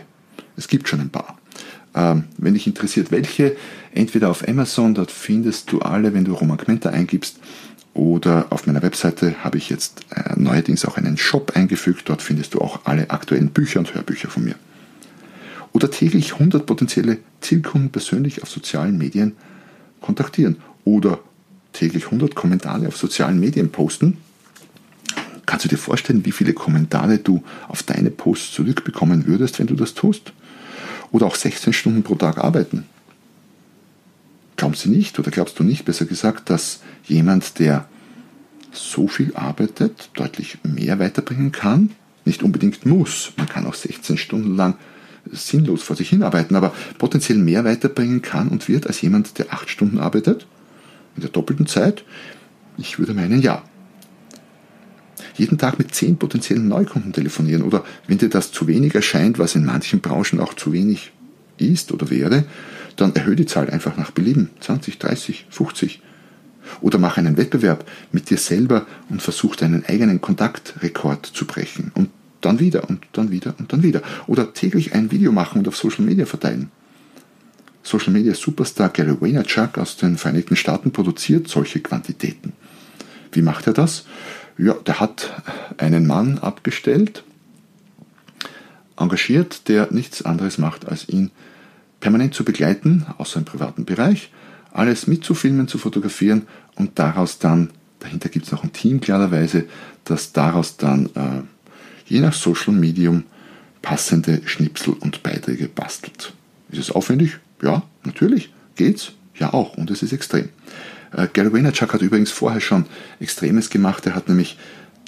Es 0.57 0.69
gibt 0.69 0.89
schon 0.89 1.01
ein 1.01 1.11
paar. 1.11 1.39
Ähm, 1.95 2.25
wenn 2.39 2.55
dich 2.55 2.67
interessiert, 2.67 3.11
welche, 3.13 3.57
entweder 3.93 4.31
auf 4.31 4.47
Amazon, 4.49 4.95
dort 4.95 5.11
findest 5.11 5.71
du 5.71 5.81
alle, 5.81 6.13
wenn 6.13 6.25
du 6.25 6.33
Roman 6.35 6.59
Kmenter 6.59 6.93
eingibst, 6.93 7.39
oder 7.95 8.47
auf 8.51 8.67
meiner 8.67 8.83
Webseite 8.83 9.45
habe 9.45 9.57
ich 9.57 9.71
jetzt 9.71 10.01
äh, 10.11 10.35
neuerdings 10.37 10.85
auch 10.85 10.97
einen 10.97 11.17
Shop 11.17 11.53
eingefügt, 11.55 12.09
dort 12.09 12.23
findest 12.23 12.55
du 12.55 12.61
auch 12.61 12.81
alle 12.85 13.11
aktuellen 13.11 13.51
Bücher 13.51 13.79
und 13.79 13.95
Hörbücher 13.95 14.29
von 14.29 14.45
mir. 14.45 14.57
Oder 15.73 15.91
täglich 15.91 16.35
100 16.35 16.67
potenzielle 16.67 17.19
Zielkunden 17.41 17.91
persönlich 17.91 18.43
auf 18.43 18.49
sozialen 18.49 18.99
Medien 18.99 19.37
kontaktieren 20.01 20.57
oder 20.85 21.21
täglich 21.73 22.07
100 22.07 22.35
Kommentare 22.35 22.89
auf 22.89 22.97
sozialen 22.97 23.39
Medien 23.39 23.71
posten. 23.71 24.19
Kannst 25.55 25.67
du 25.67 25.69
dir 25.69 25.79
vorstellen, 25.79 26.25
wie 26.25 26.33
viele 26.33 26.53
Kommentare 26.53 27.19
du 27.19 27.45
auf 27.69 27.85
deine 27.85 28.11
Posts 28.11 28.55
zurückbekommen 28.55 29.27
würdest, 29.27 29.61
wenn 29.61 29.69
du 29.69 29.77
das 29.77 29.95
tust? 29.95 30.33
oder 31.15 31.27
auch 31.27 31.37
16 31.37 31.73
Stunden 31.73 32.03
pro 32.03 32.17
Tag 32.17 32.39
arbeiten. 32.39 32.87
Glauben 34.57 34.75
Sie 34.75 34.89
nicht 34.89 35.17
oder 35.21 35.31
glaubst 35.31 35.57
du 35.61 35.63
nicht, 35.63 35.85
besser 35.85 36.07
gesagt, 36.07 36.51
dass 36.51 36.81
jemand, 37.05 37.61
der 37.61 37.87
so 38.73 39.07
viel 39.07 39.33
arbeitet, 39.37 40.11
deutlich 40.15 40.59
mehr 40.65 40.99
weiterbringen 40.99 41.53
kann, 41.53 41.91
nicht 42.25 42.43
unbedingt 42.43 42.85
muss. 42.85 43.33
Man 43.37 43.49
kann 43.49 43.65
auch 43.65 43.75
16 43.75 44.19
Stunden 44.19 44.57
lang 44.57 44.75
sinnlos 45.31 45.85
vor 45.85 45.95
sich 45.95 46.09
hinarbeiten, 46.09 46.57
aber 46.57 46.75
potenziell 46.99 47.39
mehr 47.39 47.65
weiterbringen 47.65 48.21
kann 48.21 48.49
und 48.49 48.69
wird 48.69 48.89
als 48.89 49.01
jemand, 49.01 49.39
der 49.39 49.53
8 49.53 49.71
Stunden 49.71 49.99
arbeitet, 49.99 50.49
in 51.15 51.23
der 51.23 51.31
doppelten 51.31 51.69
Zeit? 51.69 52.05
Ich 52.77 52.99
würde 52.99 53.15
meinen, 53.15 53.41
ja. 53.41 53.63
Jeden 55.35 55.59
Tag 55.59 55.79
mit 55.79 55.95
10 55.95 56.17
potenziellen 56.17 56.69
Neukunden 56.69 57.13
telefonieren 57.13 57.63
oder 57.63 57.85
wenn 58.07 58.19
dir 58.19 58.29
das 58.29 58.53
zu 58.53 58.67
wenig 58.67 58.95
erscheint, 58.95 59.39
was 59.39 59.55
in 59.55 59.65
manchen 59.65 60.01
Branchen 60.01 60.41
auch 60.41 60.55
zu 60.55 60.73
wenig 60.73 61.13
ist 61.59 61.93
oder 61.93 62.11
wäre, 62.11 62.45
dann 62.97 63.15
erhöhe 63.15 63.37
die 63.37 63.47
Zahl 63.47 63.71
einfach 63.71 63.97
nach 63.97 64.13
Belieben. 64.13 64.51
20, 64.61 64.99
30, 64.99 65.47
50. 65.51 66.01
Oder 66.81 66.99
mach 66.99 67.19
einen 67.19 67.37
Wettbewerb 67.37 67.85
mit 68.13 68.31
dir 68.31 68.39
selber 68.39 68.87
und 69.11 69.23
versuch 69.23 69.57
deinen 69.57 69.85
eigenen 69.85 70.21
Kontaktrekord 70.21 71.27
zu 71.27 71.47
brechen. 71.47 71.93
Und 71.95 72.11
dann 72.41 72.61
wieder 72.61 72.89
und 72.89 73.07
dann 73.13 73.31
wieder 73.31 73.55
und 73.59 73.73
dann 73.73 73.83
wieder. 73.83 74.03
Oder 74.27 74.53
täglich 74.53 74.95
ein 74.95 75.11
Video 75.11 75.33
machen 75.33 75.59
und 75.59 75.69
auf 75.69 75.77
Social 75.77 76.05
Media 76.05 76.27
verteilen. 76.27 76.71
Social 77.83 78.13
Media 78.13 78.35
Superstar 78.35 78.89
Gary 78.89 79.21
Vaynerchuk 79.21 79.79
aus 79.79 79.97
den 79.97 80.17
Vereinigten 80.17 80.57
Staaten 80.57 80.91
produziert 80.91 81.49
solche 81.49 81.81
Quantitäten. 81.81 82.53
Wie 83.33 83.43
macht 83.43 83.67
er 83.67 83.75
das? 83.75 84.07
Ja, 84.57 84.75
der 84.75 85.01
hat 85.01 85.43
einen 85.79 86.07
Mann 86.07 86.39
abgestellt, 86.39 87.25
engagiert, 88.97 89.69
der 89.69 89.93
nichts 89.93 90.23
anderes 90.23 90.59
macht, 90.59 90.87
als 90.87 91.09
ihn 91.09 91.31
permanent 92.01 92.35
zu 92.35 92.45
begleiten, 92.45 93.07
außer 93.19 93.39
im 93.39 93.45
privaten 93.45 93.85
Bereich, 93.85 94.31
alles 94.73 95.07
mitzufilmen, 95.07 95.69
zu 95.69 95.79
fotografieren 95.79 96.47
und 96.77 96.99
daraus 96.99 97.39
dann, 97.39 97.71
dahinter 98.01 98.29
gibt 98.29 98.47
es 98.47 98.53
noch 98.53 98.63
ein 98.63 98.73
Team 98.73 99.01
klarerweise, 99.01 99.65
das 100.05 100.33
daraus 100.33 100.77
dann 100.77 101.07
äh, 101.15 101.43
je 102.07 102.21
nach 102.21 102.35
Social 102.35 102.75
Medium 102.75 103.25
passende 103.83 104.43
Schnipsel 104.47 104.95
und 104.95 105.23
Beiträge 105.23 105.69
bastelt. 105.69 106.33
Ist 106.71 106.79
es 106.79 106.91
aufwendig? 106.91 107.39
Ja, 107.63 107.83
natürlich. 108.05 108.53
Geht's? 108.77 109.13
Ja 109.37 109.53
auch. 109.53 109.77
Und 109.77 109.91
es 109.91 110.03
ist 110.03 110.13
extrem. 110.13 110.49
Äh, 111.17 111.29
Gary 111.33 111.53
Vaynerchuk 111.53 111.93
hat 111.93 112.03
übrigens 112.03 112.31
vorher 112.31 112.61
schon 112.61 112.87
Extremes 113.21 113.71
gemacht. 113.71 114.07
Er 114.07 114.15
hat 114.15 114.29
nämlich 114.29 114.59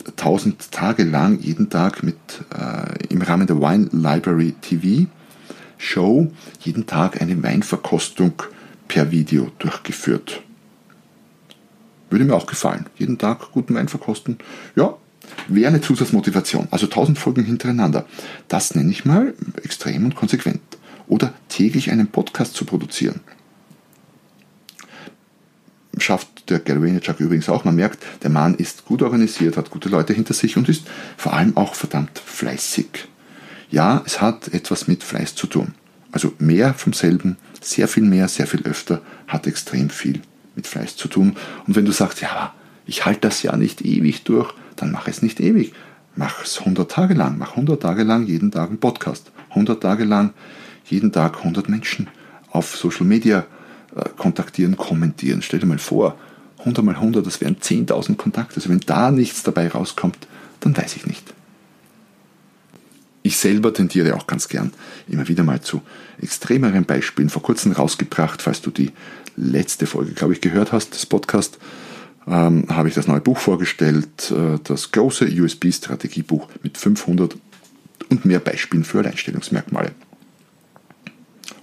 1000 0.07 0.71
Tage 0.71 1.05
lang 1.05 1.41
jeden 1.41 1.69
Tag 1.71 2.03
mit 2.03 2.17
äh, 2.55 3.07
im 3.09 3.23
Rahmen 3.23 3.47
der 3.47 3.61
Wine 3.61 3.89
Library 3.93 4.55
TV 4.61 5.09
Show 5.79 6.33
jeden 6.61 6.87
Tag 6.87 7.21
eine 7.21 7.43
Weinverkostung 7.43 8.33
per 8.89 9.11
Video 9.11 9.51
durchgeführt. 9.59 10.43
Würde 12.09 12.25
mir 12.25 12.35
auch 12.35 12.47
gefallen. 12.47 12.87
Jeden 12.97 13.19
Tag 13.19 13.53
guten 13.53 13.75
Wein 13.75 13.89
verkosten. 13.89 14.39
Ja, 14.75 14.97
wäre 15.49 15.69
eine 15.69 15.81
Zusatzmotivation. 15.81 16.69
Also 16.71 16.87
1000 16.87 17.19
Folgen 17.19 17.45
hintereinander. 17.45 18.07
Das 18.49 18.75
nenne 18.75 18.91
ich 18.91 19.05
mal 19.05 19.35
extrem 19.63 20.05
und 20.05 20.15
konsequent. 20.15 20.61
Oder 21.09 21.35
täglich 21.49 21.91
einen 21.91 22.07
Podcast 22.07 22.55
zu 22.55 22.65
produzieren. 22.65 23.21
Schafft 25.99 26.51
der 26.51 26.59
Gary 26.59 26.83
Vaynerchuk 26.83 27.21
übrigens 27.21 27.49
auch. 27.49 27.65
Man 27.65 27.77
merkt, 27.77 28.05
der 28.23 28.31
Mann 28.31 28.55
ist 28.55 28.85
gut 28.85 29.03
organisiert, 29.03 29.57
hat 29.57 29.71
gute 29.71 29.89
Leute 29.89 30.13
hinter 30.13 30.35
sich 30.35 30.57
und 30.57 30.69
ist 30.69 30.87
vor 31.17 31.33
allem 31.33 31.57
auch 31.57 31.75
verdammt 31.75 32.19
fleißig. 32.19 33.09
Ja, 33.71 34.03
es 34.05 34.21
hat 34.21 34.49
etwas 34.49 34.89
mit 34.89 35.03
Fleiß 35.03 35.35
zu 35.35 35.47
tun. 35.47 35.75
Also 36.13 36.33
mehr 36.39 36.75
vom 36.75 36.93
selben, 36.93 37.37
sehr 37.61 37.89
viel 37.89 38.05
mehr, 38.05 38.29
sehr 38.29 38.47
viel 38.47 38.63
öfter, 38.63 39.01
hat 39.27 39.47
extrem 39.47 39.91
viel 39.91 40.21
mit 40.55 40.67
Fleiß 40.67 40.97
zu 40.97 41.09
tun. 41.09 41.37
Und 41.67 41.77
wenn 41.77 41.85
du 41.85 41.93
sagst, 41.93 42.21
ja, 42.21 42.55
ich 42.87 43.05
halte 43.05 43.21
das 43.23 43.43
ja 43.43 43.57
nicht 43.57 43.83
ewig 43.83 44.25
durch, 44.25 44.55
dann 44.77 44.93
mach 44.93 45.09
es 45.09 45.23
nicht 45.23 45.41
ewig. 45.41 45.73
Mach 46.15 46.45
es 46.45 46.61
100 46.61 46.91
Tage 46.91 47.15
lang. 47.15 47.37
Mach 47.39 47.51
100 47.51 47.83
Tage 47.83 48.03
lang 48.03 48.27
jeden 48.27 48.51
Tag 48.51 48.69
einen 48.69 48.79
Podcast. 48.79 49.31
100 49.51 49.83
Tage 49.83 50.05
lang 50.05 50.33
jeden 50.85 51.13
Tag 51.13 51.39
100 51.39 51.69
Menschen 51.69 52.09
auf 52.51 52.77
Social 52.77 53.07
Media 53.07 53.45
kontaktieren, 54.17 54.77
kommentieren. 54.77 55.43
Stell 55.43 55.61
dir 55.61 55.67
mal 55.67 55.79
vor, 55.79 56.17
100 56.61 56.85
mal 56.85 56.95
100, 56.97 57.27
das 57.27 57.41
wären 57.41 57.57
10.000 57.57 58.17
Kontakte. 58.17 58.57
Also 58.57 58.69
wenn 58.69 58.81
da 58.81 59.11
nichts 59.11 59.43
dabei 59.43 59.69
rauskommt, 59.69 60.27
dann 60.61 60.77
weiß 60.77 60.97
ich 60.97 61.07
nicht. 61.07 61.35
Ich 63.23 63.39
selber 63.39 63.75
tendiere 63.75 64.15
auch 64.15 64.27
ganz 64.27 64.49
gern 64.49 64.73
immer 65.09 65.27
wieder 65.27 65.43
mal 65.43 65.61
zu 65.61 65.83
extremeren 66.21 66.85
Beispielen. 66.85 67.29
Vor 67.29 67.43
kurzem 67.43 67.73
rausgebracht, 67.73 68.41
falls 68.41 68.63
du 68.63 68.71
die 68.71 68.93
letzte 69.37 69.87
Folge, 69.87 70.13
glaube 70.13 70.33
ich, 70.33 70.41
gehört 70.41 70.73
hast, 70.73 70.95
des 70.95 71.07
Podcasts, 71.07 71.59
ähm, 72.27 72.67
habe 72.69 72.89
ich 72.89 72.95
das 72.95 73.09
neue 73.09 73.21
Buch 73.21 73.39
vorgestellt, 73.39 74.31
äh, 74.31 74.59
das 74.63 74.93
große 74.93 75.27
USB-Strategiebuch 75.27 76.49
mit 76.63 76.79
500 76.79 77.37
und 78.11 78.25
mehr 78.25 78.41
Beispielen 78.41 78.85
für 78.85 78.99
Alleinstellungsmerkmale. 78.99 79.93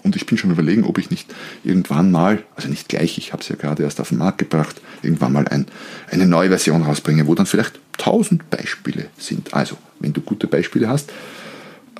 Und 0.03 0.15
ich 0.15 0.25
bin 0.25 0.37
schon 0.37 0.51
überlegen, 0.51 0.83
ob 0.83 0.97
ich 0.97 1.09
nicht 1.09 1.33
irgendwann 1.63 2.11
mal, 2.11 2.43
also 2.55 2.67
nicht 2.67 2.89
gleich, 2.89 3.17
ich 3.17 3.31
habe 3.31 3.41
es 3.41 3.49
ja 3.49 3.55
gerade 3.55 3.83
erst 3.83 4.01
auf 4.01 4.09
den 4.09 4.17
Markt 4.17 4.37
gebracht, 4.37 4.81
irgendwann 5.01 5.31
mal 5.31 5.47
ein, 5.47 5.65
eine 6.11 6.27
neue 6.27 6.49
Version 6.49 6.83
rausbringe, 6.83 7.25
wo 7.27 7.35
dann 7.35 7.45
vielleicht 7.45 7.79
1000 7.99 8.49
Beispiele 8.49 9.05
sind. 9.17 9.53
Also, 9.53 9.77
wenn 9.99 10.13
du 10.13 10.21
gute 10.21 10.47
Beispiele 10.47 10.89
hast 10.89 11.11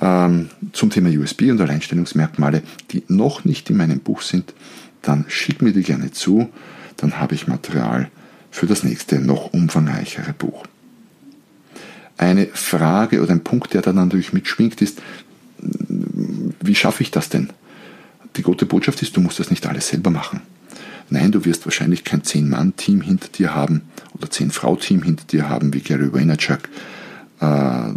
ähm, 0.00 0.50
zum 0.72 0.90
Thema 0.90 1.08
USB 1.08 1.42
und 1.50 1.60
Alleinstellungsmerkmale, 1.60 2.62
die 2.90 3.04
noch 3.08 3.44
nicht 3.44 3.70
in 3.70 3.76
meinem 3.76 4.00
Buch 4.00 4.22
sind, 4.22 4.52
dann 5.02 5.24
schick 5.28 5.62
mir 5.62 5.72
die 5.72 5.82
gerne 5.82 6.10
zu, 6.10 6.50
dann 6.96 7.18
habe 7.18 7.34
ich 7.34 7.46
Material 7.46 8.10
für 8.50 8.66
das 8.66 8.84
nächste, 8.84 9.18
noch 9.18 9.52
umfangreichere 9.52 10.32
Buch. 10.32 10.64
Eine 12.16 12.46
Frage 12.46 13.20
oder 13.22 13.32
ein 13.32 13.42
Punkt, 13.42 13.74
der 13.74 13.82
dann 13.82 13.96
natürlich 13.96 14.32
mitschwingt, 14.32 14.80
ist, 14.80 15.02
wie 15.58 16.74
schaffe 16.74 17.02
ich 17.02 17.10
das 17.10 17.28
denn? 17.28 17.50
Die 18.36 18.42
gute 18.42 18.66
Botschaft 18.66 19.00
ist, 19.02 19.16
du 19.16 19.20
musst 19.20 19.38
das 19.38 19.50
nicht 19.50 19.66
alles 19.66 19.88
selber 19.88 20.10
machen. 20.10 20.40
Nein, 21.10 21.32
du 21.32 21.44
wirst 21.44 21.66
wahrscheinlich 21.66 22.04
kein 22.04 22.22
10-Mann-Team 22.22 23.00
hinter 23.00 23.28
dir 23.28 23.54
haben 23.54 23.82
oder 24.14 24.28
10-Frau-Team 24.28 25.02
hinter 25.02 25.24
dir 25.24 25.48
haben, 25.48 25.72
wie 25.74 25.80
Gary 25.80 26.12
Vaynerchuk 26.12 26.68
äh, 27.40 27.90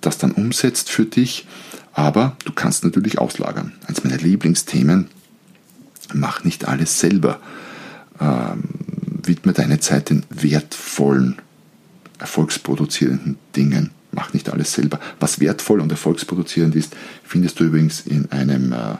das 0.00 0.18
dann 0.18 0.32
umsetzt 0.32 0.90
für 0.90 1.04
dich. 1.04 1.46
Aber 1.92 2.36
du 2.44 2.52
kannst 2.52 2.84
natürlich 2.84 3.18
auslagern. 3.18 3.72
Eins 3.86 4.02
meiner 4.02 4.16
Lieblingsthemen, 4.16 5.08
mach 6.12 6.44
nicht 6.44 6.66
alles 6.66 6.98
selber. 6.98 7.40
Ähm, 8.20 8.64
widme 9.22 9.52
deine 9.52 9.80
Zeit 9.80 10.10
den 10.10 10.24
wertvollen, 10.30 11.36
erfolgsproduzierenden 12.18 13.36
Dingen. 13.56 13.90
Mach 14.12 14.32
nicht 14.32 14.50
alles 14.50 14.72
selber. 14.72 15.00
Was 15.20 15.40
wertvoll 15.40 15.80
und 15.80 15.90
erfolgsproduzierend 15.90 16.74
ist, 16.76 16.94
findest 17.24 17.58
du 17.58 17.64
übrigens 17.64 18.02
in 18.02 18.30
einem 18.30 18.72
äh, 18.72 18.96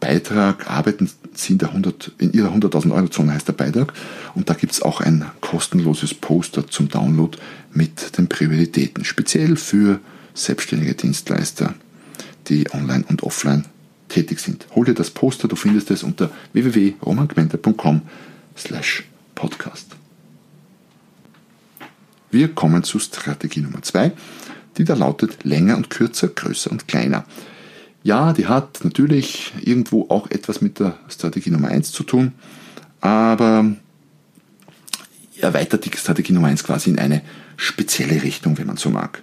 Beitrag. 0.00 0.70
Arbeiten 0.70 1.10
in, 1.48 1.58
der 1.58 1.68
100, 1.68 2.12
in 2.18 2.32
Ihrer 2.32 2.52
100.000 2.52 2.92
Euro 2.92 3.08
Zone 3.08 3.32
heißt 3.32 3.48
der 3.48 3.52
Beitrag. 3.52 3.92
Und 4.34 4.48
da 4.50 4.54
gibt 4.54 4.72
es 4.72 4.82
auch 4.82 5.00
ein 5.00 5.24
kostenloses 5.40 6.14
Poster 6.14 6.66
zum 6.66 6.88
Download 6.88 7.36
mit 7.72 8.16
den 8.18 8.28
Prioritäten, 8.28 9.04
speziell 9.04 9.56
für 9.56 10.00
selbstständige 10.34 10.94
Dienstleister, 10.94 11.74
die 12.48 12.72
online 12.72 13.04
und 13.08 13.22
offline 13.22 13.64
tätig 14.08 14.40
sind. 14.40 14.66
Hol 14.74 14.84
dir 14.84 14.94
das 14.94 15.10
Poster, 15.10 15.48
du 15.48 15.56
findest 15.56 15.90
es 15.90 16.02
unter 16.02 16.30
www.romangmenta.com 16.52 18.02
slash 18.56 19.04
podcast. 19.34 19.96
Wir 22.30 22.48
kommen 22.48 22.82
zu 22.82 22.98
Strategie 22.98 23.60
Nummer 23.60 23.82
2, 23.82 24.12
die 24.78 24.84
da 24.84 24.94
lautet 24.94 25.44
länger 25.44 25.76
und 25.76 25.90
kürzer, 25.90 26.28
größer 26.28 26.70
und 26.70 26.86
kleiner. 26.88 27.24
Ja, 28.06 28.32
die 28.32 28.46
hat 28.46 28.84
natürlich 28.84 29.52
irgendwo 29.60 30.06
auch 30.10 30.30
etwas 30.30 30.60
mit 30.60 30.78
der 30.78 30.96
Strategie 31.08 31.50
Nummer 31.50 31.70
1 31.70 31.90
zu 31.90 32.04
tun, 32.04 32.34
aber 33.00 33.72
erweitert 35.40 35.84
die 35.84 35.90
Strategie 35.98 36.32
Nummer 36.32 36.46
1 36.46 36.62
quasi 36.62 36.90
in 36.90 37.00
eine 37.00 37.22
spezielle 37.56 38.22
Richtung, 38.22 38.58
wenn 38.58 38.68
man 38.68 38.76
so 38.76 38.90
mag. 38.90 39.22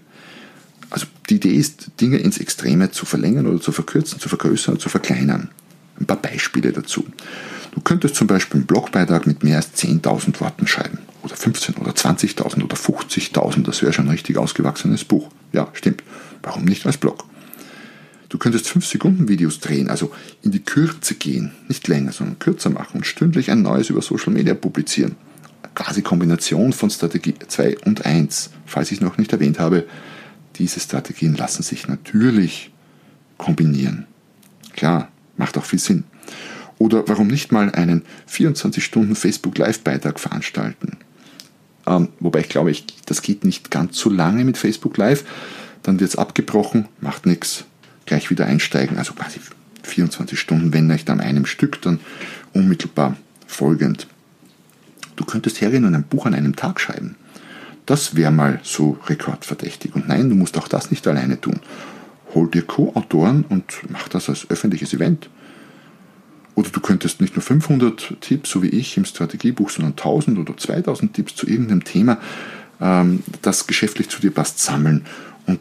Also 0.90 1.06
die 1.30 1.36
Idee 1.36 1.54
ist, 1.54 1.92
Dinge 2.02 2.18
ins 2.18 2.40
Extreme 2.40 2.92
zu 2.92 3.06
verlängern 3.06 3.48
oder 3.48 3.62
zu 3.62 3.72
verkürzen, 3.72 4.20
zu 4.20 4.28
vergrößern 4.28 4.74
oder 4.74 4.84
zu 4.84 4.90
verkleinern. 4.90 5.50
Ein 5.98 6.06
paar 6.06 6.22
Beispiele 6.22 6.74
dazu. 6.74 7.06
Du 7.72 7.80
könntest 7.80 8.16
zum 8.16 8.28
Beispiel 8.28 8.58
einen 8.58 8.68
Blogbeitrag 8.68 9.26
mit 9.26 9.46
mehr 9.46 9.56
als 9.56 9.74
10.000 9.78 10.42
Worten 10.42 10.68
schreiben. 10.68 10.98
Oder 11.22 11.38
15 11.38 11.76
oder 11.76 11.94
20.000 11.94 12.62
oder 12.62 12.76
50.000. 12.76 13.64
Das 13.64 13.82
wäre 13.82 13.94
schon 13.94 14.08
ein 14.08 14.12
richtig 14.12 14.38
ausgewachsenes 14.38 15.06
Buch. 15.06 15.30
Ja, 15.54 15.70
stimmt. 15.72 16.04
Warum 16.42 16.66
nicht 16.66 16.86
als 16.86 16.98
Blog? 16.98 17.24
Du 18.34 18.40
könntest 18.40 18.68
5 18.68 18.84
Sekunden 18.88 19.28
Videos 19.28 19.60
drehen, 19.60 19.92
also 19.92 20.12
in 20.42 20.50
die 20.50 20.64
Kürze 20.64 21.14
gehen. 21.14 21.52
Nicht 21.68 21.88
länger, 21.88 22.14
sondern 22.14 22.40
kürzer 22.40 22.72
machen 22.72 22.98
und 22.98 23.06
stündlich 23.06 23.52
ein 23.52 23.62
neues 23.62 23.92
über 23.92 24.02
Social 24.02 24.34
Media 24.34 24.56
publizieren. 24.56 25.18
Quasi 25.76 26.02
Kombination 26.02 26.74
von 26.74 26.90
Strategie 26.90 27.36
2 27.48 27.78
und 27.86 28.08
1. 28.08 28.50
Falls 28.66 28.92
ich 28.92 28.98
es 28.98 29.04
noch 29.04 29.20
nicht 29.20 29.32
erwähnt 29.34 29.60
habe, 29.60 29.86
diese 30.56 30.80
Strategien 30.80 31.36
lassen 31.36 31.62
sich 31.62 31.88
natürlich 31.88 32.72
kombinieren. 33.38 34.08
Klar, 34.76 35.10
macht 35.38 35.56
auch 35.60 35.66
viel 35.66 35.78
Sinn. 35.78 36.04
Oder 36.80 37.08
warum 37.08 37.28
nicht 37.28 37.52
mal 37.52 37.70
einen 37.70 38.02
24 38.26 38.84
Stunden 38.84 39.16
Facebook 39.16 39.60
Live-Beitrag 39.60 40.20
veranstalten? 40.20 40.98
Ähm, 41.86 42.10
wobei 42.20 42.40
ich 42.40 42.50
glaube, 42.50 42.72
ich, 42.72 42.84
das 43.06 43.22
geht 43.22 43.44
nicht 43.44 43.70
ganz 43.70 44.00
so 44.00 44.10
lange 44.10 44.44
mit 44.44 44.58
Facebook 44.58 44.98
Live. 44.98 45.24
Dann 45.84 46.00
wird 46.00 46.10
es 46.10 46.16
abgebrochen, 46.16 46.88
macht 47.00 47.28
nichts, 47.28 47.66
gleich 48.06 48.30
wieder 48.30 48.46
einsteigen. 48.46 48.98
Also 48.98 49.14
quasi 49.14 49.40
24 49.84 50.40
Stunden, 50.40 50.74
wenn 50.74 50.88
nicht 50.88 51.10
an 51.10 51.20
einem 51.20 51.46
Stück, 51.46 51.82
dann 51.82 52.00
unmittelbar 52.54 53.18
folgend. 53.48 54.08
Du 55.16 55.26
könntest 55.26 55.62
hergehen 55.62 55.86
und 55.86 55.96
ein 55.96 56.04
Buch 56.04 56.26
an 56.26 56.34
einem 56.34 56.56
Tag 56.56 56.80
schreiben. 56.80 57.16
Das 57.86 58.16
wäre 58.16 58.32
mal 58.32 58.60
so 58.64 58.98
rekordverdächtig. 59.08 59.94
Und 59.96 60.08
nein, 60.08 60.30
du 60.30 60.36
musst 60.36 60.58
auch 60.58 60.68
das 60.68 60.90
nicht 60.90 61.06
alleine 61.08 61.40
tun. 61.40 61.60
Hol 62.34 62.50
dir 62.50 62.64
Co-Autoren 62.64 63.46
und 63.48 63.82
mach 63.90 64.08
das 64.08 64.30
als 64.30 64.50
öffentliches 64.50 64.94
Event. 64.94 65.30
Oder 66.56 66.70
du 66.70 66.80
könntest 66.80 67.20
nicht 67.20 67.36
nur 67.36 67.44
500 67.44 68.22
Tipps, 68.22 68.52
so 68.52 68.64
wie 68.64 68.70
ich 68.70 68.96
im 68.98 69.06
Strategiebuch, 69.06 69.70
sondern 69.70 69.94
1000 69.94 70.38
oder 70.38 70.56
2000 70.56 71.14
Tipps 71.14 71.36
zu 71.36 71.48
irgendeinem 71.48 71.84
Thema, 71.84 72.20
ähm, 72.80 73.24
das 73.42 73.68
geschäftlich 73.68 74.10
zu 74.10 74.22
dir 74.22 74.32
passt, 74.32 74.60
sammeln 74.60 75.06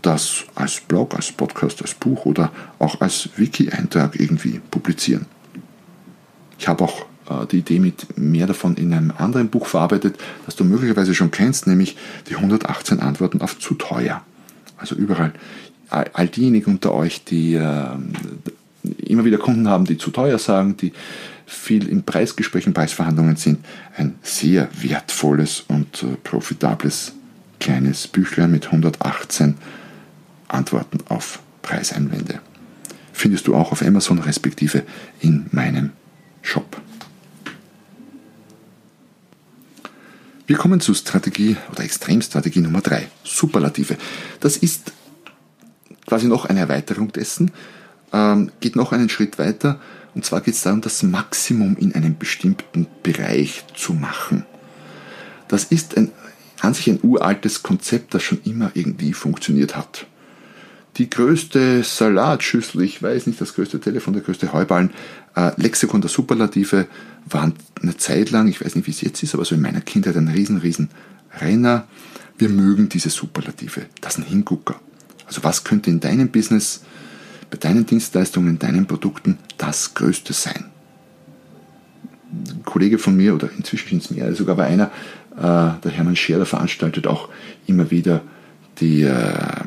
das 0.02 0.44
als 0.54 0.80
Blog, 0.80 1.14
als 1.14 1.32
Podcast, 1.32 1.82
als 1.82 1.94
Buch 1.94 2.24
oder 2.24 2.52
auch 2.78 3.00
als 3.00 3.28
Wiki-Eintrag 3.36 4.18
irgendwie 4.18 4.60
publizieren. 4.70 5.26
Ich 6.58 6.68
habe 6.68 6.84
auch 6.84 7.06
äh, 7.28 7.46
die 7.46 7.58
Idee 7.58 7.80
mit 7.80 8.16
mehr 8.16 8.46
davon 8.46 8.76
in 8.76 8.92
einem 8.92 9.12
anderen 9.18 9.48
Buch 9.48 9.66
verarbeitet, 9.66 10.16
das 10.46 10.56
du 10.56 10.64
möglicherweise 10.64 11.14
schon 11.14 11.30
kennst, 11.30 11.66
nämlich 11.66 11.96
die 12.28 12.36
118 12.36 13.00
Antworten 13.00 13.40
auf 13.40 13.58
zu 13.58 13.74
teuer. 13.74 14.22
Also 14.76 14.94
überall, 14.94 15.32
all 15.90 16.28
diejenigen 16.28 16.72
unter 16.72 16.94
euch, 16.94 17.24
die 17.24 17.54
äh, 17.54 17.86
immer 18.98 19.24
wieder 19.24 19.38
Kunden 19.38 19.68
haben, 19.68 19.84
die 19.84 19.98
zu 19.98 20.10
teuer 20.10 20.38
sagen, 20.38 20.76
die 20.76 20.92
viel 21.46 21.88
in 21.88 22.02
Preisgesprächen, 22.02 22.72
Preisverhandlungen 22.72 23.36
sind, 23.36 23.64
ein 23.96 24.14
sehr 24.22 24.68
wertvolles 24.80 25.64
und 25.68 26.02
äh, 26.02 26.16
profitables 26.22 27.12
kleines 27.62 28.08
Büchlein 28.08 28.50
mit 28.50 28.66
118 28.66 29.54
Antworten 30.48 30.98
auf 31.08 31.38
Preiseinwände. 31.62 32.40
Findest 33.12 33.46
du 33.46 33.54
auch 33.54 33.70
auf 33.70 33.82
Amazon 33.82 34.18
respektive 34.18 34.82
in 35.20 35.46
meinem 35.52 35.90
Shop. 36.42 36.80
Wir 40.48 40.56
kommen 40.56 40.80
zu 40.80 40.92
Strategie 40.92 41.56
oder 41.70 41.84
Extremstrategie 41.84 42.60
Nummer 42.60 42.80
3, 42.80 43.06
Superlative. 43.22 43.96
Das 44.40 44.56
ist 44.56 44.92
quasi 46.04 46.26
noch 46.26 46.46
eine 46.46 46.58
Erweiterung 46.58 47.12
dessen, 47.12 47.52
ähm, 48.12 48.50
geht 48.58 48.74
noch 48.74 48.90
einen 48.90 49.08
Schritt 49.08 49.38
weiter 49.38 49.80
und 50.16 50.24
zwar 50.24 50.40
geht 50.40 50.54
es 50.54 50.62
darum, 50.62 50.80
das 50.80 51.04
Maximum 51.04 51.76
in 51.76 51.94
einem 51.94 52.18
bestimmten 52.18 52.88
Bereich 53.04 53.62
zu 53.76 53.92
machen. 53.94 54.46
Das 55.46 55.62
ist 55.64 55.96
ein, 55.96 56.10
an 56.62 56.74
sich 56.74 56.88
ein 56.88 57.00
uraltes 57.02 57.62
Konzept, 57.62 58.14
das 58.14 58.22
schon 58.22 58.40
immer 58.44 58.70
irgendwie 58.74 59.12
funktioniert 59.12 59.76
hat. 59.76 60.06
Die 60.96 61.10
größte 61.10 61.82
Salatschüssel, 61.82 62.82
ich 62.82 63.02
weiß 63.02 63.26
nicht, 63.26 63.40
das 63.40 63.54
größte 63.54 63.80
Telefon, 63.80 64.14
der 64.14 64.22
größte 64.22 64.52
Heuballen, 64.52 64.90
äh, 65.34 65.50
Lexikon 65.56 66.02
der 66.02 66.10
Superlative 66.10 66.86
waren 67.28 67.54
eine 67.82 67.96
Zeit 67.96 68.30
lang, 68.30 68.46
ich 68.46 68.64
weiß 68.64 68.76
nicht, 68.76 68.86
wie 68.86 68.92
es 68.92 69.00
jetzt 69.00 69.22
ist, 69.22 69.34
aber 69.34 69.44
so 69.44 69.54
in 69.54 69.62
meiner 69.62 69.80
Kindheit 69.80 70.16
ein 70.16 70.28
riesen, 70.28 70.58
riesen 70.58 70.90
Renner. 71.40 71.88
Wir 72.38 72.48
mögen 72.48 72.88
diese 72.88 73.10
Superlative. 73.10 73.86
Das 74.00 74.18
ein 74.18 74.24
Hingucker. 74.24 74.80
Also 75.26 75.42
was 75.42 75.64
könnte 75.64 75.90
in 75.90 76.00
deinem 76.00 76.28
Business, 76.28 76.82
bei 77.50 77.56
deinen 77.56 77.86
Dienstleistungen, 77.86 78.50
in 78.50 78.58
deinen 78.58 78.86
Produkten 78.86 79.38
das 79.58 79.94
Größte 79.94 80.32
sein? 80.32 80.66
Ein 82.32 82.62
Kollege 82.64 82.98
von 82.98 83.16
mir, 83.16 83.34
oder 83.34 83.50
inzwischen 83.56 83.88
sind 83.88 84.04
es 84.04 84.10
mehr, 84.10 84.34
sogar 84.34 84.56
war 84.56 84.66
einer, 84.66 84.90
der 85.36 85.90
Hermann 85.90 86.16
Scherer 86.16 86.46
veranstaltet 86.46 87.06
auch 87.06 87.28
immer 87.66 87.90
wieder 87.90 88.22
die 88.80 89.02
äh, 89.02 89.64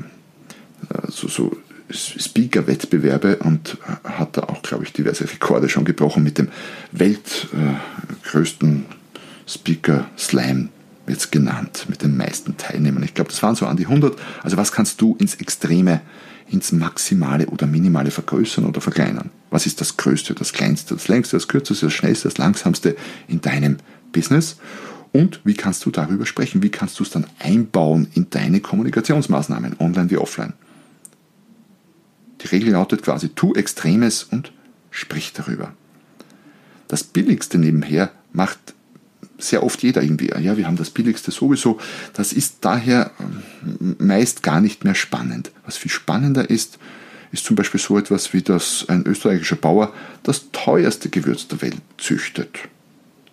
so, 1.07 1.27
so 1.27 1.55
Speaker-Wettbewerbe 1.89 3.38
und 3.38 3.77
hat 4.03 4.38
da 4.38 4.43
auch, 4.43 4.62
glaube 4.62 4.84
ich, 4.84 4.93
diverse 4.93 5.30
Rekorde 5.30 5.69
schon 5.69 5.86
gebrochen 5.86 6.23
mit 6.23 6.38
dem 6.38 6.49
weltgrößten 6.91 8.86
äh, 8.86 9.49
Speaker-Slam 9.49 10.69
wird 11.06 11.19
es 11.19 11.30
genannt, 11.30 11.86
mit 11.88 12.01
den 12.01 12.17
meisten 12.17 12.58
Teilnehmern. 12.58 13.04
Ich 13.04 13.13
glaube, 13.13 13.30
das 13.30 13.43
waren 13.43 13.54
so 13.56 13.67
an 13.67 13.78
die 13.78 13.86
100. 13.86 14.17
Also 14.41 14.58
was 14.58 14.71
kannst 14.71 14.99
du 15.01 15.15
ins 15.19 15.36
Extreme, 15.36 16.01
ins 16.49 16.71
Maximale 16.71 17.45
oder 17.47 17.67
Minimale 17.67 18.10
vergrößern 18.10 18.65
oder 18.65 18.82
verkleinern? 18.82 19.30
Was 19.51 19.67
ist 19.67 19.82
das 19.82 19.97
Größte, 19.97 20.34
das 20.34 20.51
Kleinste, 20.51 20.95
das 20.95 21.08
Längste, 21.08 21.36
das 21.36 21.47
Kürzeste, 21.47 21.86
das 21.86 21.93
Schnellste, 21.93 22.28
das 22.28 22.39
Langsamste 22.39 22.95
in 23.28 23.41
deinem 23.41 23.78
Business? 24.12 24.58
Und 25.15 25.39
wie 25.45 25.54
kannst 25.54 25.86
du 25.86 25.91
darüber 25.91 26.25
sprechen? 26.25 26.62
Wie 26.62 26.69
kannst 26.69 26.99
du 26.99 27.04
es 27.04 27.10
dann 27.10 27.25
einbauen 27.39 28.08
in 28.15 28.30
deine 28.32 28.60
Kommunikationsmaßnahmen, 28.60 29.78
online 29.80 30.10
wie 30.10 30.17
offline? 30.17 30.51
Die 32.41 32.47
Regel 32.47 32.73
lautet 32.73 33.01
quasi, 33.01 33.30
tu 33.30 33.54
Extremes 33.54 34.23
und 34.23 34.51
sprich 34.91 35.32
darüber. 35.32 35.71
Das 36.89 37.06
Billigste 37.06 37.58
nebenher 37.58 38.12
macht 38.34 38.60
sehr 39.38 39.63
oft 39.63 39.82
jeder 39.84 40.04
irgendwie. 40.04 40.32
Ja, 40.38 40.58
wir 40.58 40.67
haben 40.67 40.75
das 40.75 40.89
Billigste 40.89 41.32
sowieso. 41.32 41.80
Das 42.12 42.34
ist 42.34 42.58
daher 42.60 43.12
ähm, 43.21 43.95
meist 43.99 44.43
gar 44.43 44.60
nicht 44.60 44.84
mehr 44.84 44.95
spannend. 44.95 45.49
Was 45.65 45.78
viel 45.78 45.91
spannender 45.91 46.49
ist, 46.49 46.78
ist 47.32 47.45
zum 47.45 47.56
Beispiel 47.56 47.80
so 47.80 47.97
etwas 47.97 48.34
wie, 48.34 48.41
dass 48.41 48.84
ein 48.89 49.06
österreichischer 49.06 49.56
Bauer 49.56 49.93
das 50.23 50.51
teuerste 50.51 51.08
Gewürz 51.08 51.47
der 51.47 51.62
Welt 51.62 51.82
züchtet. 51.97 52.60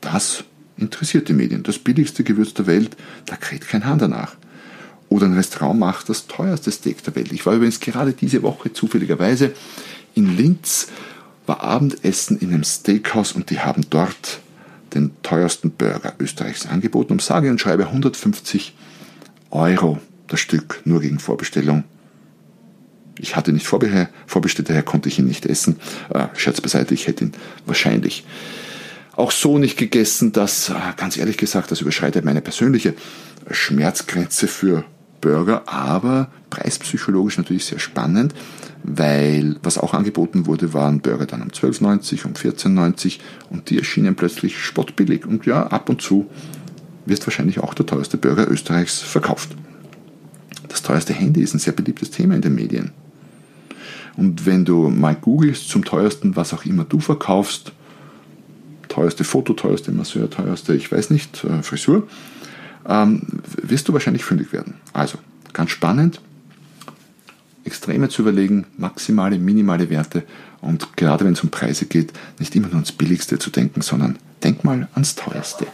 Das 0.01 0.45
interessiert 0.83 1.29
die 1.29 1.33
Medien. 1.33 1.63
Das 1.63 1.79
billigste 1.79 2.25
Gewürz 2.25 2.55
der 2.55 2.67
Welt, 2.67 2.97
da 3.27 3.37
kräht 3.37 3.67
kein 3.67 3.87
Hahn 3.87 3.99
danach. 3.99 4.37
Oder 5.09 5.27
ein 5.27 5.35
Restaurant 5.35 5.79
macht 5.79 6.09
das 6.09 6.27
teuerste 6.27 6.71
Steak 6.71 7.03
der 7.05 7.15
Welt. 7.15 7.33
Ich 7.33 7.45
war 7.45 7.55
übrigens 7.55 7.81
gerade 7.81 8.13
diese 8.13 8.43
Woche 8.43 8.73
zufälligerweise 8.73 9.53
in 10.15 10.37
Linz, 10.37 10.89
war 11.47 11.63
Abendessen 11.63 12.39
in 12.39 12.49
einem 12.49 12.65
Steakhouse 12.65 13.33
und 13.33 13.51
die 13.51 13.61
haben 13.61 13.85
dort 13.91 14.41
den 14.95 15.11
teuersten 15.23 15.71
Burger 15.71 16.15
Österreichs 16.19 16.67
angeboten. 16.67 17.13
Um 17.13 17.19
sage 17.19 17.51
und 17.51 17.61
schreibe 17.61 17.87
150 17.87 18.75
Euro 19.51 19.99
das 20.29 20.41
Stück, 20.41 20.81
nur 20.85 21.01
gegen 21.01 21.19
Vorbestellung. 21.19 21.85
Ich 23.19 23.37
hatte 23.37 23.53
nicht 23.53 23.67
vorbestellt, 23.67 24.71
daher 24.71 24.83
konnte 24.83 25.09
ich 25.09 25.19
ihn 25.19 25.27
nicht 25.27 25.45
essen. 25.45 25.77
Äh, 26.09 26.29
Scherz 26.35 26.61
beiseite, 26.61 26.95
ich 26.95 27.07
hätte 27.07 27.27
ihn 27.27 27.33
wahrscheinlich 27.67 28.25
auch 29.17 29.31
so 29.31 29.59
nicht 29.59 29.77
gegessen. 29.77 30.33
Das, 30.33 30.71
äh, 30.71 30.75
ganz 30.97 31.17
ehrlich 31.17 31.37
gesagt, 31.37 31.71
das 31.71 31.81
überschreitet 31.81 32.25
meine 32.25 32.41
persönliche 32.41 32.95
Schmerzgrenze 33.51 34.49
für 34.49 34.85
Burger, 35.21 35.63
aber 35.67 36.31
preispsychologisch 36.51 37.39
natürlich 37.39 37.65
sehr 37.65 37.79
spannend, 37.79 38.35
weil 38.83 39.57
was 39.63 39.79
auch 39.79 39.95
angeboten 39.95 40.47
wurde, 40.47 40.75
waren 40.75 41.01
Burger 41.01 41.27
dann 41.27 41.43
um 41.43 41.49
12,90, 41.49 42.27
um 42.27 42.33
14,90 42.33 43.19
und 43.49 43.71
die 43.71 43.79
erschienen 43.79 44.17
plötzlich 44.17 44.59
spottbillig. 44.59 45.25
Und 45.25 45.47
ja, 45.47 45.67
ab 45.67 45.89
und 45.89 46.03
zu 46.03 46.29
wird 47.07 47.25
wahrscheinlich 47.27 47.61
auch 47.61 47.75
der 47.75 47.87
teuerste 47.87 48.17
Burger 48.17 48.51
Österreichs 48.51 49.01
verkauft. 49.01 49.57
Das 50.69 50.83
teuerste 50.83 51.13
Handy 51.13 51.43
ist 51.43 51.55
ein 51.55 51.59
sehr 51.59 51.73
beliebtes 51.73 52.11
Thema 52.11 52.35
in 52.35 52.43
den 52.43 52.55
Medien. 52.55 52.93
Und 54.17 54.45
wenn 54.47 54.65
du 54.65 54.89
mal 54.89 55.15
googelst 55.15 55.69
zum 55.69 55.85
teuersten, 55.85 56.37
was 56.37 56.53
auch 56.53 56.65
immer 56.65 56.85
du 56.85 57.01
verkaufst, 57.01 57.73
teuerste 58.93 59.25
Foto, 59.25 59.55
teuerste 59.55 59.91
Masseur, 59.91 60.29
teuerste, 60.29 60.75
ich 60.75 60.93
weiß 60.93 61.11
nicht, 61.11 61.45
äh, 61.45 61.63
Frisur, 61.63 62.09
ähm, 62.87 63.23
wirst 63.63 63.89
du 63.89 63.93
wahrscheinlich 63.93 64.25
fündig 64.25 64.53
werden. 64.53 64.75
Also, 64.93 65.19
ganz 65.53 65.71
spannend, 65.71 66.21
Extreme 67.65 68.09
zu 68.09 68.23
überlegen, 68.23 68.67
maximale, 68.77 69.39
minimale 69.39 69.89
Werte 69.89 70.25
und 70.61 70.97
gerade 70.97 71.25
wenn 71.25 71.33
es 71.33 71.43
um 71.43 71.51
Preise 71.51 71.87
geht, 71.87 72.13
nicht 72.39 72.55
immer 72.55 72.67
nur 72.67 72.77
ans 72.77 72.93
Billigste 72.93 73.39
zu 73.39 73.51
denken, 73.51 73.81
sondern 73.83 74.19
denk 74.43 74.65
mal 74.65 74.89
ans 74.95 75.15
Teuerste. 75.15 75.67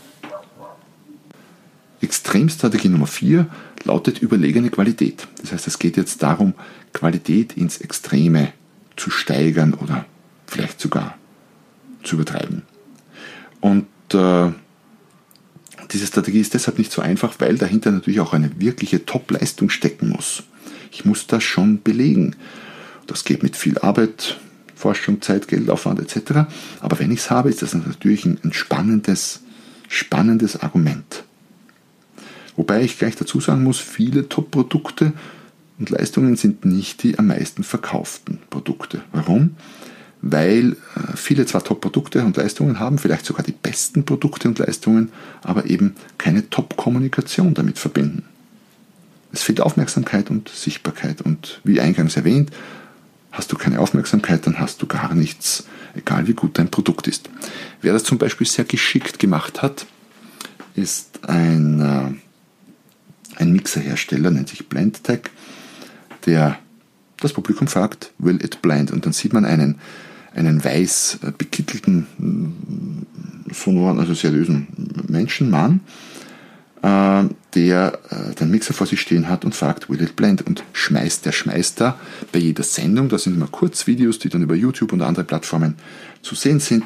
Extremstrategie 2.00 2.88
Nummer 2.88 3.08
4 3.08 3.46
lautet 3.84 4.20
überlegene 4.20 4.70
Qualität. 4.70 5.26
Das 5.40 5.52
heißt, 5.52 5.66
es 5.66 5.78
geht 5.80 5.96
jetzt 5.96 6.22
darum, 6.22 6.54
Qualität 6.92 7.56
ins 7.56 7.78
Extreme 7.78 8.52
zu 8.96 9.10
steigern 9.10 9.74
oder 9.74 10.04
vielleicht 10.46 10.80
sogar 10.80 11.16
zu 12.04 12.16
übertreiben. 12.16 12.62
Und 13.60 13.86
äh, 14.12 14.52
diese 15.90 16.06
Strategie 16.06 16.40
ist 16.40 16.54
deshalb 16.54 16.78
nicht 16.78 16.92
so 16.92 17.02
einfach, 17.02 17.34
weil 17.38 17.56
dahinter 17.56 17.90
natürlich 17.90 18.20
auch 18.20 18.32
eine 18.32 18.60
wirkliche 18.60 19.06
Top-Leistung 19.06 19.70
stecken 19.70 20.10
muss. 20.10 20.42
Ich 20.92 21.04
muss 21.04 21.26
das 21.26 21.42
schon 21.42 21.82
belegen. 21.82 22.36
Das 23.06 23.24
geht 23.24 23.42
mit 23.42 23.56
viel 23.56 23.78
Arbeit, 23.78 24.38
Forschung, 24.74 25.22
Zeit, 25.22 25.48
Geld, 25.48 25.70
Aufwand 25.70 26.00
etc. 26.00 26.46
Aber 26.80 26.98
wenn 26.98 27.10
ich 27.10 27.20
es 27.20 27.30
habe, 27.30 27.48
ist 27.48 27.62
das 27.62 27.74
natürlich 27.74 28.24
ein, 28.24 28.52
spannendes, 28.52 29.42
spannendes 29.88 30.60
Argument. 30.60 31.24
Wobei 32.56 32.82
ich 32.82 32.98
gleich 32.98 33.16
dazu 33.16 33.40
sagen 33.40 33.62
muss, 33.62 33.78
viele 33.78 34.28
Top-Produkte 34.28 35.12
und 35.78 35.90
Leistungen 35.90 36.36
sind 36.36 36.64
nicht 36.64 37.02
die 37.02 37.18
am 37.18 37.28
meisten 37.28 37.62
verkauften 37.62 38.40
Produkte. 38.50 39.02
Warum? 39.12 39.56
Weil 40.20 40.72
äh, 40.72 41.16
viele 41.16 41.46
zwar 41.46 41.64
Top-Produkte 41.64 42.24
und 42.24 42.36
Leistungen 42.36 42.78
haben, 42.78 42.98
vielleicht 42.98 43.26
sogar 43.26 43.44
die 43.44 43.52
besten 43.52 44.04
Produkte 44.04 44.48
und 44.48 44.58
Leistungen, 44.58 45.12
aber 45.42 45.66
eben 45.66 45.94
keine 46.18 46.48
Top-Kommunikation 46.50 47.54
damit 47.54 47.78
verbinden. 47.78 48.24
Es 49.32 49.42
fehlt 49.42 49.60
Aufmerksamkeit 49.60 50.30
und 50.30 50.48
Sichtbarkeit 50.48 51.20
und 51.20 51.60
wie 51.64 51.80
eingangs 51.80 52.16
erwähnt, 52.16 52.50
hast 53.30 53.52
du 53.52 53.56
keine 53.56 53.78
Aufmerksamkeit, 53.78 54.46
dann 54.46 54.58
hast 54.58 54.82
du 54.82 54.86
gar 54.86 55.14
nichts, 55.14 55.66
egal 55.94 56.26
wie 56.26 56.34
gut 56.34 56.58
dein 56.58 56.70
Produkt 56.70 57.06
ist. 57.06 57.28
Wer 57.82 57.92
das 57.92 58.04
zum 58.04 58.18
Beispiel 58.18 58.46
sehr 58.46 58.64
geschickt 58.64 59.18
gemacht 59.18 59.62
hat, 59.62 59.86
ist 60.74 61.28
ein, 61.28 61.80
äh, 61.80 63.40
ein 63.40 63.52
Mixerhersteller, 63.52 64.30
nennt 64.30 64.48
sich 64.48 64.68
Blendtech, 64.68 65.22
der 66.26 66.58
das 67.20 67.32
Publikum 67.32 67.68
fragt, 67.68 68.12
will 68.18 68.42
it 68.42 68.62
blend? 68.62 68.90
Und 68.90 69.04
dann 69.04 69.12
sieht 69.12 69.32
man 69.32 69.44
einen, 69.44 69.78
einen 70.34 70.62
weiß 70.62 71.20
äh, 71.22 71.32
bekittelten, 71.36 72.06
sonoren, 73.52 73.98
also 73.98 74.14
seriösen 74.14 74.68
Menschen, 75.08 75.50
Mann, 75.50 75.80
äh, 76.82 77.24
der 77.54 77.98
äh, 78.10 78.34
den 78.34 78.50
Mixer 78.50 78.74
vor 78.74 78.86
sich 78.86 79.00
stehen 79.00 79.28
hat 79.28 79.44
und 79.44 79.54
fragt, 79.54 79.88
will 79.88 80.02
it 80.02 80.16
blend? 80.16 80.42
Und 80.46 80.62
schmeißt, 80.72 81.26
der 81.26 81.32
schmeißt 81.32 81.80
da 81.80 81.98
bei 82.32 82.38
jeder 82.38 82.62
Sendung, 82.62 83.08
das 83.08 83.24
sind 83.24 83.34
immer 83.34 83.48
Kurzvideos, 83.48 84.18
die 84.18 84.28
dann 84.28 84.42
über 84.42 84.54
YouTube 84.54 84.92
und 84.92 85.02
andere 85.02 85.24
Plattformen 85.24 85.74
zu 86.22 86.34
sehen 86.34 86.60
sind, 86.60 86.84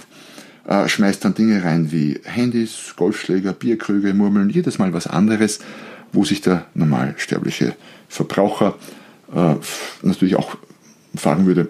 äh, 0.66 0.88
schmeißt 0.88 1.24
dann 1.24 1.35
Dinge 1.35 1.62
rein 1.64 1.92
wie 1.92 2.20
Handys, 2.24 2.94
Golfschläger, 2.96 3.52
Bierkrüge, 3.52 4.14
Murmeln, 4.14 4.50
jedes 4.50 4.78
Mal 4.78 4.92
was 4.92 5.07
anderes, 5.07 5.59
wo 6.12 6.24
sich 6.24 6.40
der 6.40 6.66
normalsterbliche 6.74 7.74
Verbraucher 8.09 8.76
äh, 9.35 9.55
natürlich 10.02 10.37
auch 10.37 10.57
fragen 11.14 11.46
würde, 11.46 11.68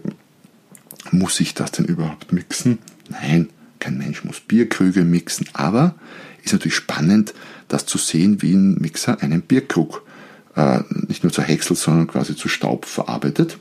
muss 1.12 1.40
ich 1.40 1.54
das 1.54 1.72
denn 1.72 1.84
überhaupt 1.84 2.32
mixen? 2.32 2.78
Nein, 3.08 3.48
kein 3.78 3.98
Mensch 3.98 4.24
muss 4.24 4.40
Bierkrüge 4.40 5.04
mixen, 5.04 5.48
aber 5.52 5.94
ist 6.42 6.52
natürlich 6.52 6.76
spannend, 6.76 7.34
das 7.68 7.86
zu 7.86 7.98
sehen, 7.98 8.42
wie 8.42 8.54
ein 8.54 8.74
Mixer 8.74 9.22
einen 9.22 9.42
Bierkrug 9.42 10.02
äh, 10.56 10.80
nicht 11.08 11.22
nur 11.22 11.32
zu 11.32 11.42
Häcksel, 11.42 11.76
sondern 11.76 12.06
quasi 12.06 12.36
zu 12.36 12.48
Staub 12.48 12.84
verarbeitet, 12.84 13.58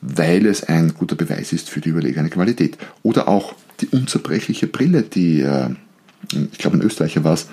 weil 0.00 0.46
es 0.46 0.64
ein 0.64 0.94
guter 0.94 1.14
Beweis 1.14 1.52
ist 1.52 1.70
für 1.70 1.80
die 1.80 1.90
überlegene 1.90 2.30
Qualität. 2.30 2.78
Oder 3.02 3.28
auch 3.28 3.54
die 3.80 3.88
unzerbrechliche 3.88 4.66
Brille, 4.66 5.02
die, 5.02 5.40
äh, 5.40 5.70
ich 6.52 6.58
glaube, 6.58 6.78
ein 6.78 6.82
Österreicher 6.82 7.24
war 7.24 7.34
es, 7.34 7.46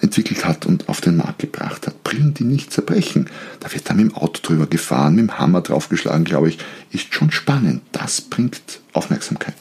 entwickelt 0.00 0.44
hat 0.44 0.66
und 0.66 0.88
auf 0.88 1.00
den 1.00 1.16
Markt 1.16 1.38
gebracht 1.38 1.86
hat. 1.86 2.02
Brillen, 2.04 2.34
die 2.34 2.44
nicht 2.44 2.72
zerbrechen. 2.72 3.30
Da 3.60 3.72
wird 3.72 3.88
dann 3.88 3.96
mit 3.96 4.10
dem 4.10 4.16
Auto 4.16 4.40
drüber 4.42 4.66
gefahren, 4.66 5.14
mit 5.14 5.22
dem 5.22 5.38
Hammer 5.38 5.60
draufgeschlagen, 5.60 6.24
glaube 6.24 6.50
ich. 6.50 6.58
Ist 6.90 7.14
schon 7.14 7.30
spannend. 7.30 7.82
Das 7.92 8.20
bringt 8.20 8.80
Aufmerksamkeit. 8.92 9.54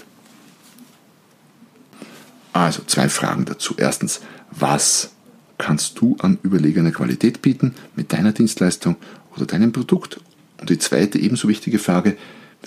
Also 2.51 2.83
zwei 2.85 3.09
Fragen 3.09 3.45
dazu. 3.45 3.75
Erstens, 3.77 4.21
was 4.51 5.11
kannst 5.57 5.99
du 5.99 6.17
an 6.19 6.37
überlegener 6.43 6.91
Qualität 6.91 7.41
bieten 7.41 7.73
mit 7.95 8.13
deiner 8.13 8.31
Dienstleistung 8.31 8.95
oder 9.35 9.45
deinem 9.45 9.71
Produkt? 9.71 10.19
Und 10.59 10.69
die 10.69 10.77
zweite 10.77 11.17
ebenso 11.19 11.47
wichtige 11.47 11.79
Frage, 11.79 12.15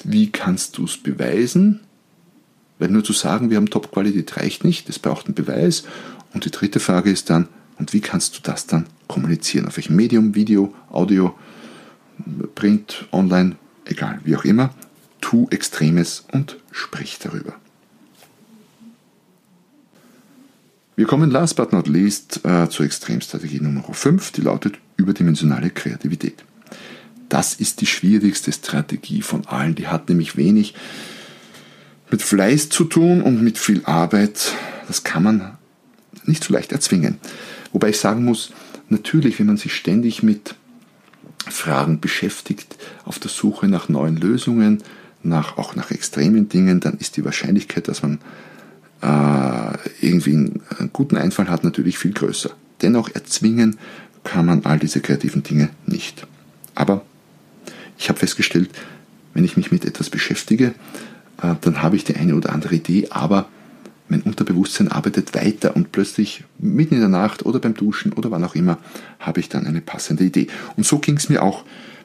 wie 0.05 0.31
kannst 0.31 0.77
du 0.77 0.85
es 0.85 0.97
beweisen? 0.97 1.81
Weil 2.79 2.91
nur 2.91 3.05
zu 3.05 3.13
sagen, 3.13 3.49
wir 3.49 3.57
haben 3.57 3.71
Top-Qualität 3.71 4.37
reicht 4.37 4.65
nicht, 4.65 4.89
es 4.89 4.99
braucht 4.99 5.27
einen 5.27 5.35
Beweis. 5.35 5.85
Und 6.33 6.45
die 6.45 6.51
dritte 6.51 6.81
Frage 6.81 7.11
ist 7.11 7.31
dann, 7.31 7.49
und 7.79 7.93
wie 7.93 8.01
kannst 8.01 8.37
du 8.37 8.41
das 8.43 8.67
dann 8.67 8.87
kommunizieren? 9.07 9.67
Auf 9.67 9.77
welchem 9.77 9.97
Medium, 9.97 10.35
Video, 10.35 10.75
Audio, 10.91 11.35
Print, 12.55 13.07
Online, 13.12 13.57
egal, 13.85 14.21
wie 14.25 14.37
auch 14.37 14.45
immer. 14.45 14.71
Tu 15.21 15.47
Extremes 15.51 16.25
und 16.33 16.57
sprich 16.73 17.19
darüber. 17.19 17.55
Wir 20.95 21.07
kommen 21.07 21.31
last 21.31 21.57
but 21.57 21.73
not 21.73 21.89
least 21.89 22.41
äh, 22.45 22.71
zur 22.71 22.87
Extremstrategie 22.87 23.61
Nummer 23.61 23.83
5, 23.93 24.33
die 24.33 24.41
lautet 24.41 24.79
überdimensionale 24.97 25.69
Kreativität. 25.69 26.43
Das 27.29 27.55
ist 27.55 27.81
die 27.81 27.87
schwierigste 27.87 28.53
Strategie 28.53 29.21
von 29.21 29.47
allen. 29.47 29.75
Die 29.75 29.89
hat 29.89 30.09
nämlich 30.09 30.37
wenig 30.37 30.75
mit 32.11 32.23
Fleiß 32.23 32.69
zu 32.69 32.85
tun 32.85 33.21
und 33.21 33.43
mit 33.43 33.59
viel 33.59 33.85
Arbeit. 33.85 34.55
Das 34.87 35.05
kann 35.05 35.23
man 35.25 35.56
nicht 36.29 36.45
so 36.45 36.53
leicht 36.53 36.73
erzwingen. 36.73 37.19
Wobei 37.73 37.91
ich 37.91 37.99
sagen 37.99 38.25
muss, 38.25 38.53
natürlich, 38.89 39.39
wenn 39.39 39.47
man 39.47 39.57
sich 39.57 39.75
ständig 39.75 40.23
mit 40.23 40.55
Fragen 41.49 42.01
beschäftigt, 42.01 42.77
auf 43.05 43.19
der 43.19 43.31
Suche 43.31 43.69
nach 43.69 43.89
neuen 43.89 44.17
Lösungen, 44.17 44.83
nach, 45.23 45.59
auch 45.59 45.77
nach 45.77 45.91
extremen 45.91 46.49
Dingen, 46.49 46.81
dann 46.81 46.99
ist 46.99 47.17
die 47.17 47.25
Wahrscheinlichkeit, 47.25 47.89
dass 47.89 48.03
man 48.03 48.19
äh, 49.03 49.79
irgendwie 50.01 50.35
einen, 50.35 50.91
guten 50.93 51.17
Einfall 51.17 51.49
hat, 51.49 51.65
natürlich 51.65 51.99
viel 51.99 52.12
größer. 52.12 52.51
Dennoch 52.83 53.11
erzwingen 53.15 53.77
kann 54.25 54.47
man 54.47 54.65
all 54.65 54.79
diese 54.79 55.01
kreativen 55.01 55.43
Dinge 55.43 55.71
nicht. 55.87 56.27
Aber 56.75 57.03
ich 57.99 58.09
habe 58.09 58.19
festgestellt, 58.19 58.71
wenn 59.35 59.45
ich 59.45 59.57
mich 59.57 59.71
mit 59.71 59.85
etwas 59.85 60.11
beschäftige, 60.11 60.75
äh, 61.43 61.55
dann 61.61 61.83
habe 61.83 61.97
ich 61.97 62.05
die 62.05 62.17
eine 62.17 62.35
oder 62.35 62.53
andere 62.53 62.75
Idee, 62.75 63.09
aber 63.11 63.49
mein 64.09 64.23
Unterbewusstsein 64.23 64.88
arbeitet 64.88 65.35
weiter 65.35 65.75
und 65.75 65.92
plötzlich 65.92 66.45
mitten 66.59 66.95
in 66.95 67.01
der 67.01 67.09
Nacht 67.09 67.45
oder 67.45 67.59
beim 67.59 67.75
Duschen 67.75 68.12
oder 68.12 68.31
wann 68.31 68.45
auch 68.45 68.55
immer 68.55 68.79
habe 69.19 69.40
ich 69.40 69.49
dann 69.49 69.66
eine 69.66 69.81
passende 69.81 70.25
Idee. 70.25 70.47
Und 70.77 70.87
so 70.87 70.99
ging 70.99 71.16
es 71.16 71.29
mir 71.29 71.42
auch 71.42 71.64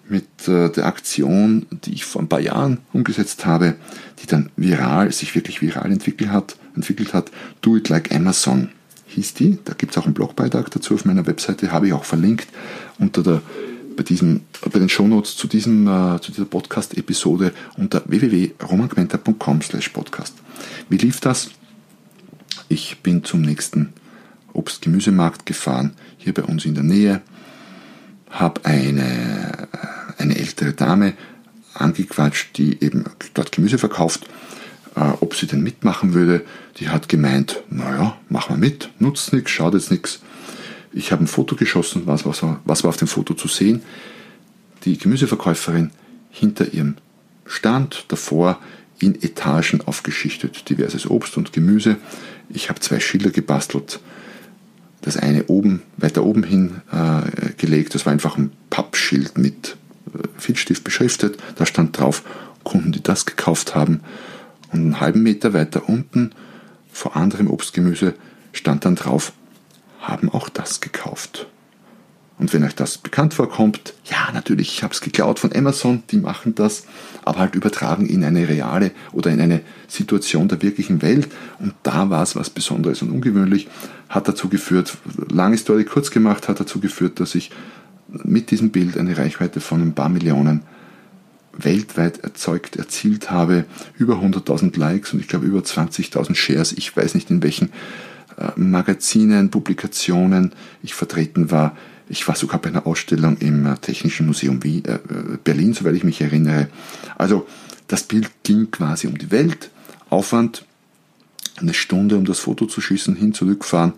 mit 0.09 0.47
äh, 0.47 0.69
der 0.69 0.85
Aktion, 0.85 1.65
die 1.71 1.93
ich 1.93 2.05
vor 2.05 2.21
ein 2.21 2.27
paar 2.27 2.39
Jahren 2.39 2.79
umgesetzt 2.91 3.45
habe, 3.45 3.75
die 4.21 4.27
dann 4.27 4.49
viral, 4.57 5.11
sich 5.11 5.35
wirklich 5.35 5.61
viral 5.61 5.91
entwickelt 5.91 6.31
hat, 6.31 6.57
entwickelt 6.75 7.13
hat. 7.13 7.31
Do 7.61 7.77
It 7.77 7.89
Like 7.89 8.13
Amazon 8.13 8.69
hieß 9.07 9.33
die. 9.35 9.59
Da 9.63 9.73
gibt 9.73 9.91
es 9.91 9.97
auch 9.97 10.05
einen 10.05 10.13
Blogbeitrag 10.13 10.69
dazu 10.71 10.95
auf 10.95 11.05
meiner 11.05 11.27
Webseite, 11.27 11.71
habe 11.71 11.87
ich 11.87 11.93
auch 11.93 12.05
verlinkt 12.05 12.47
unter 12.99 13.23
der 13.23 13.41
bei, 13.95 14.03
diesem, 14.03 14.41
bei 14.71 14.79
den 14.79 14.89
Shownotes 14.89 15.35
zu, 15.35 15.47
diesem, 15.47 15.87
äh, 15.87 16.19
zu 16.21 16.31
dieser 16.31 16.45
Podcast-Episode 16.45 17.53
unter 17.77 18.03
www.romangmenta.com 18.05 19.61
slash 19.61 19.89
podcast. 19.89 20.35
Wie 20.89 20.97
lief 20.97 21.19
das? 21.19 21.51
Ich 22.71 22.99
bin 22.99 23.25
zum 23.25 23.41
nächsten 23.41 23.91
Obst-Gemüsemarkt 24.53 25.45
gefahren, 25.45 25.91
hier 26.17 26.33
bei 26.33 26.43
uns 26.43 26.63
in 26.63 26.73
der 26.73 26.85
Nähe, 26.85 27.21
habe 28.29 28.63
eine, 28.63 29.67
eine 30.17 30.37
ältere 30.37 30.71
Dame 30.71 31.11
angequatscht, 31.73 32.57
die 32.57 32.81
eben 32.81 33.03
dort 33.33 33.51
Gemüse 33.51 33.77
verkauft, 33.77 34.25
äh, 34.95 35.01
ob 35.19 35.35
sie 35.35 35.47
denn 35.47 35.61
mitmachen 35.61 36.13
würde. 36.13 36.45
Die 36.77 36.87
hat 36.87 37.09
gemeint, 37.09 37.61
naja, 37.69 38.17
mach 38.29 38.49
mal 38.49 38.57
mit, 38.57 38.89
nutzt 38.99 39.33
nichts, 39.33 39.51
schaut 39.51 39.73
jetzt 39.73 39.91
nichts. 39.91 40.21
Ich 40.93 41.11
habe 41.11 41.25
ein 41.25 41.27
Foto 41.27 41.57
geschossen, 41.57 42.03
was, 42.05 42.25
was, 42.25 42.41
was 42.63 42.83
war 42.85 42.89
auf 42.89 42.95
dem 42.95 43.09
Foto 43.09 43.33
zu 43.33 43.49
sehen? 43.49 43.81
Die 44.85 44.97
Gemüseverkäuferin 44.97 45.91
hinter 46.29 46.73
ihrem 46.73 46.95
Stand, 47.45 48.05
davor 48.07 48.59
in 49.01 49.21
Etagen 49.21 49.81
aufgeschichtet, 49.81 50.69
diverses 50.69 51.09
Obst 51.09 51.37
und 51.37 51.53
Gemüse. 51.53 51.97
Ich 52.49 52.69
habe 52.69 52.79
zwei 52.79 52.99
Schilder 52.99 53.31
gebastelt. 53.31 53.99
Das 55.01 55.17
eine 55.17 55.45
oben, 55.45 55.81
weiter 55.97 56.23
oben 56.23 56.43
hin 56.43 56.81
äh, 56.91 57.53
gelegt, 57.57 57.95
das 57.95 58.05
war 58.05 58.13
einfach 58.13 58.37
ein 58.37 58.51
Pappschild 58.69 59.37
mit 59.37 59.75
äh, 60.13 60.27
Filzstift 60.37 60.83
beschriftet. 60.83 61.37
Da 61.55 61.65
stand 61.65 61.97
drauf, 61.97 62.23
Kunden, 62.63 62.91
die 62.91 63.01
das 63.01 63.25
gekauft 63.25 63.73
haben. 63.73 64.01
Und 64.71 64.79
einen 64.79 64.99
halben 64.99 65.23
Meter 65.23 65.53
weiter 65.53 65.89
unten, 65.89 66.31
vor 66.91 67.15
anderem 67.15 67.49
Obstgemüse, 67.49 68.13
stand 68.53 68.85
dann 68.85 68.95
drauf, 68.95 69.33
haben 69.99 70.29
auch 70.29 70.49
das 70.49 70.81
gekauft. 70.81 71.47
Und 72.41 72.51
wenn 72.53 72.63
euch 72.63 72.73
das 72.73 72.97
bekannt 72.97 73.35
vorkommt, 73.35 73.93
ja, 74.05 74.31
natürlich, 74.33 74.73
ich 74.73 74.81
habe 74.81 74.95
es 74.95 75.01
geklaut 75.01 75.37
von 75.37 75.55
Amazon, 75.55 76.01
die 76.09 76.17
machen 76.17 76.55
das, 76.55 76.87
aber 77.23 77.37
halt 77.37 77.53
übertragen 77.53 78.07
in 78.07 78.23
eine 78.23 78.49
reale 78.49 78.89
oder 79.11 79.29
in 79.29 79.39
eine 79.39 79.61
Situation 79.87 80.47
der 80.47 80.59
wirklichen 80.63 81.03
Welt. 81.03 81.27
Und 81.59 81.75
da 81.83 82.09
war 82.09 82.23
es 82.23 82.35
was 82.35 82.49
Besonderes 82.49 83.03
und 83.03 83.11
ungewöhnlich, 83.11 83.67
hat 84.09 84.27
dazu 84.27 84.49
geführt, 84.49 84.97
lange 85.29 85.55
Story 85.55 85.85
kurz 85.85 86.09
gemacht, 86.09 86.49
hat 86.49 86.59
dazu 86.59 86.79
geführt, 86.79 87.19
dass 87.19 87.35
ich 87.35 87.51
mit 88.07 88.49
diesem 88.49 88.71
Bild 88.71 88.97
eine 88.97 89.15
Reichweite 89.15 89.61
von 89.61 89.79
ein 89.79 89.93
paar 89.93 90.09
Millionen 90.09 90.63
weltweit 91.55 92.23
erzeugt, 92.23 92.75
erzielt 92.75 93.29
habe, 93.29 93.65
über 93.99 94.15
100.000 94.15 94.79
Likes 94.79 95.13
und 95.13 95.19
ich 95.19 95.27
glaube 95.27 95.45
über 95.45 95.59
20.000 95.59 96.33
Shares, 96.33 96.71
ich 96.71 96.97
weiß 96.97 97.13
nicht 97.13 97.29
in 97.29 97.43
welchen 97.43 97.69
äh, 98.39 98.49
Magazinen, 98.55 99.51
Publikationen 99.51 100.53
ich 100.81 100.95
vertreten 100.95 101.51
war. 101.51 101.77
Ich 102.09 102.27
war 102.27 102.35
sogar 102.35 102.59
bei 102.59 102.69
einer 102.69 102.85
Ausstellung 102.85 103.37
im 103.37 103.65
äh, 103.65 103.77
Technischen 103.77 104.25
Museum 104.27 104.63
Wien, 104.63 104.83
äh, 104.85 104.99
Berlin, 105.43 105.73
soweit 105.73 105.95
ich 105.95 106.03
mich 106.03 106.21
erinnere. 106.21 106.67
Also 107.17 107.47
das 107.87 108.03
Bild 108.03 108.29
ging 108.43 108.71
quasi 108.71 109.07
um 109.07 109.17
die 109.17 109.31
Welt. 109.31 109.69
Aufwand, 110.09 110.65
eine 111.57 111.73
Stunde, 111.73 112.17
um 112.17 112.25
das 112.25 112.39
Foto 112.39 112.65
zu 112.65 112.81
schießen, 112.81 113.15
hin, 113.15 113.33
zurückfahren. 113.33 113.93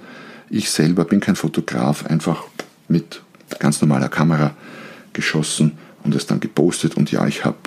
Ich 0.50 0.70
selber 0.70 1.06
bin 1.06 1.20
kein 1.20 1.36
Fotograf, 1.36 2.06
einfach 2.06 2.44
mit 2.88 3.22
ganz 3.60 3.82
normaler 3.82 4.10
Kamera 4.10 4.56
geschossen 5.14 5.78
und 6.04 6.14
es 6.14 6.28
dann 6.28 6.40
gepostet. 6.40 6.96
Und 6.96 7.12
ja, 7.12 7.26
ich 7.28 7.46
habe, 7.46 7.58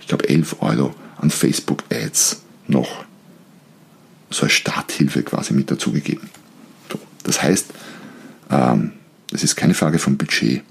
ich 0.00 0.06
glaube, 0.06 0.28
11 0.28 0.56
Euro 0.60 0.94
an 1.16 1.30
Facebook-Ads 1.30 2.42
noch 2.68 3.04
so 4.30 4.44
als 4.44 4.52
Starthilfe 4.52 5.22
quasi 5.22 5.54
mit 5.54 5.70
dazugegeben. 5.70 6.28
Das 7.22 7.42
heißt, 7.42 7.72
ähm, 8.50 8.92
es 9.32 9.42
ist 9.42 9.56
keine 9.56 9.74
Frage 9.74 9.98
vom 9.98 10.16
Budget, 10.16 10.62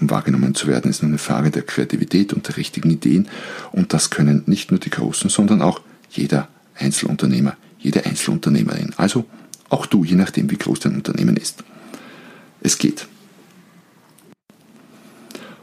um 0.00 0.10
wahrgenommen 0.10 0.54
zu 0.54 0.66
werden, 0.66 0.90
es 0.90 0.96
ist 0.96 1.02
nur 1.02 1.10
eine 1.10 1.18
Frage 1.18 1.50
der 1.50 1.62
Kreativität 1.62 2.32
und 2.32 2.48
der 2.48 2.56
richtigen 2.56 2.90
Ideen. 2.90 3.28
Und 3.72 3.92
das 3.92 4.10
können 4.10 4.42
nicht 4.46 4.70
nur 4.70 4.80
die 4.80 4.90
Großen, 4.90 5.30
sondern 5.30 5.62
auch 5.62 5.80
jeder 6.10 6.48
Einzelunternehmer, 6.74 7.56
jede 7.78 8.04
Einzelunternehmerin. 8.04 8.94
Also 8.96 9.26
auch 9.68 9.86
du, 9.86 10.04
je 10.04 10.16
nachdem, 10.16 10.50
wie 10.50 10.56
groß 10.56 10.80
dein 10.80 10.94
Unternehmen 10.94 11.36
ist. 11.36 11.64
Es 12.60 12.78
geht. 12.78 13.06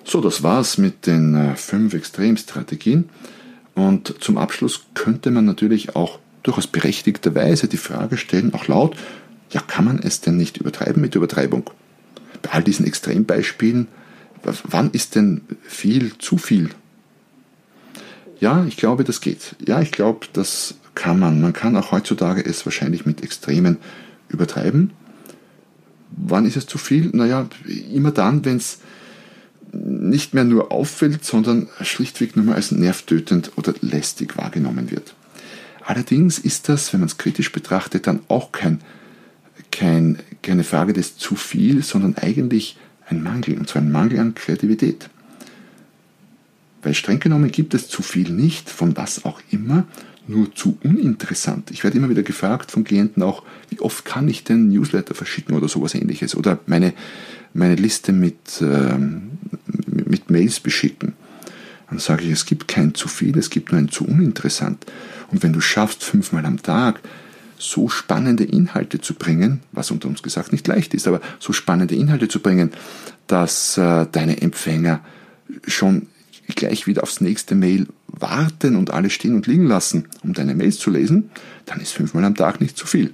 So, 0.04 0.22
das 0.22 0.42
war's 0.42 0.78
mit 0.78 1.06
den 1.06 1.36
äh, 1.36 1.56
fünf 1.56 1.94
Extremstrategien. 1.94 3.10
Und 3.76 4.16
zum 4.20 4.38
Abschluss 4.38 4.86
könnte 4.96 5.32
man 5.32 5.46
natürlich 5.46 5.96
auch 5.96 6.20
durchaus 6.44 6.68
berechtigterweise 6.68 7.68
die 7.68 7.78
Frage 7.78 8.18
stellen, 8.18 8.54
auch 8.54 8.68
laut, 8.68 8.96
ja, 9.52 9.62
kann 9.62 9.86
man 9.86 10.00
es 10.00 10.22
denn 10.22 10.38
nicht 10.38 10.58
übertreiben 10.58 11.02
mit 11.02 11.16
Übertreibung? 11.16 11.70
Bei 12.42 12.52
all 12.52 12.64
diesen 12.64 12.86
Extrembeispielen, 12.86 13.88
wann 14.64 14.92
ist 14.92 15.16
denn 15.16 15.42
viel 15.64 16.18
zu 16.18 16.38
viel? 16.38 16.70
Ja, 18.40 18.66
ich 18.66 18.78
glaube, 18.78 19.04
das 19.04 19.22
geht. 19.22 19.56
Ja, 19.66 19.82
ich 19.82 19.92
glaube, 19.92 20.28
das 20.34 20.76
kann 20.96 21.20
man. 21.20 21.42
Man 21.42 21.54
kann 21.54 21.76
auch 21.76 21.92
heutzutage 21.92 22.46
es 22.46 22.66
wahrscheinlich 22.66 23.06
mit 23.06 23.24
Extremen 23.24 23.78
übertreiben. 24.30 24.92
Wann 26.12 26.46
ist 26.46 26.58
es 26.58 26.66
zu 26.66 26.78
viel? 26.78 27.10
Naja, 27.14 27.48
immer 27.94 28.12
dann, 28.12 28.46
wenn 28.46 28.58
es 28.58 28.80
nicht 29.72 30.34
mehr 30.34 30.46
nur 30.46 30.72
auffällt, 30.72 31.24
sondern 31.24 31.68
schlichtweg 31.82 32.36
nur 32.36 32.46
mal 32.46 32.56
als 32.56 32.72
nervtötend 32.72 33.52
oder 33.56 33.74
lästig 33.82 34.38
wahrgenommen 34.38 34.90
wird. 34.90 35.14
Allerdings 35.86 36.40
ist 36.40 36.70
das, 36.70 36.92
wenn 36.94 37.02
man 37.02 37.08
es 37.08 37.18
kritisch 37.18 37.52
betrachtet, 37.52 38.08
dann 38.08 38.22
auch 38.28 38.52
kein, 38.52 38.82
kein, 39.80 40.20
keine 40.42 40.66
Frage 40.66 40.92
des 40.92 41.18
zu 41.18 41.36
viel, 41.36 41.84
sondern 41.84 42.16
eigentlich 42.18 42.78
ein 43.08 43.24
Mangel, 43.24 43.58
und 43.58 43.70
zwar 43.70 43.82
ein 43.82 43.92
Mangel 43.92 44.20
an 44.20 44.36
Kreativität. 44.36 45.10
Weil 46.82 46.94
streng 46.94 47.22
genommen 47.22 47.50
gibt 47.50 47.74
es 47.74 47.88
zu 47.88 48.02
viel 48.02 48.30
nicht, 48.30 48.70
von 48.70 48.98
was 48.98 49.24
auch 49.24 49.42
immer, 49.52 49.86
nur 50.28 50.54
zu 50.54 50.78
uninteressant. 50.84 51.72
Ich 51.72 51.86
werde 51.86 51.98
immer 51.98 52.10
wieder 52.10 52.24
gefragt 52.24 52.72
von 52.72 52.84
Klienten 52.84 53.24
auch, 53.24 53.44
wie 53.70 53.80
oft 53.80 54.04
kann 54.04 54.28
ich 54.28 54.44
denn 54.44 54.68
Newsletter 54.68 55.16
verschicken 55.16 55.56
oder 55.56 55.70
sowas 55.70 55.96
ähnliches 55.96 56.36
oder 56.36 56.60
meine, 56.66 56.94
meine 57.54 57.76
Liste 57.76 58.12
mit, 58.12 58.62
ähm, 58.62 59.32
mit 59.86 60.30
Mails 60.30 60.60
beschicken. 60.60 61.14
Dann 61.90 62.00
sage 62.00 62.26
ich, 62.26 62.32
es 62.32 62.46
gibt 62.46 62.68
kein 62.68 62.94
zu 62.96 63.08
viel, 63.08 63.38
es 63.38 63.50
gibt 63.50 63.72
nur 63.72 63.80
ein 63.80 63.90
zu 63.90 64.06
uninteressant. 64.06 64.86
Und 65.32 65.42
wenn 65.42 65.54
du 65.54 65.62
schaffst, 65.62 66.04
fünfmal 66.04 66.46
am 66.46 66.62
Tag 66.62 67.00
so 67.60 67.90
spannende 67.90 68.44
Inhalte 68.44 69.00
zu 69.00 69.14
bringen, 69.14 69.60
was 69.72 69.92
unter 69.92 70.08
uns 70.08 70.24
gesagt 70.24 70.52
nicht 70.52 70.68
leicht 70.68 70.94
ist, 70.94 71.08
aber 71.08 71.22
so 71.40 71.54
spannende 71.54 71.94
Inhalte 71.94 72.28
zu 72.28 72.40
bringen, 72.40 72.72
dass 73.28 73.78
äh, 73.78 74.08
deine 74.12 74.42
Empfänger 74.42 75.02
schon 75.68 76.08
gleich 76.56 76.88
wieder 76.88 77.04
aufs 77.04 77.22
nächste 77.22 77.54
Mail 77.54 77.88
warten 78.08 78.76
und 78.76 78.92
alles 78.92 79.14
stehen 79.14 79.36
und 79.36 79.46
liegen 79.46 79.68
lassen, 79.68 80.08
um 80.24 80.34
deine 80.34 80.56
Mails 80.56 80.80
zu 80.80 80.90
lesen, 80.90 81.30
dann 81.66 81.80
ist 81.80 81.92
fünfmal 81.92 82.24
am 82.26 82.36
Tag 82.36 82.60
nicht 82.60 82.78
zu 82.78 82.88
viel. 82.88 83.14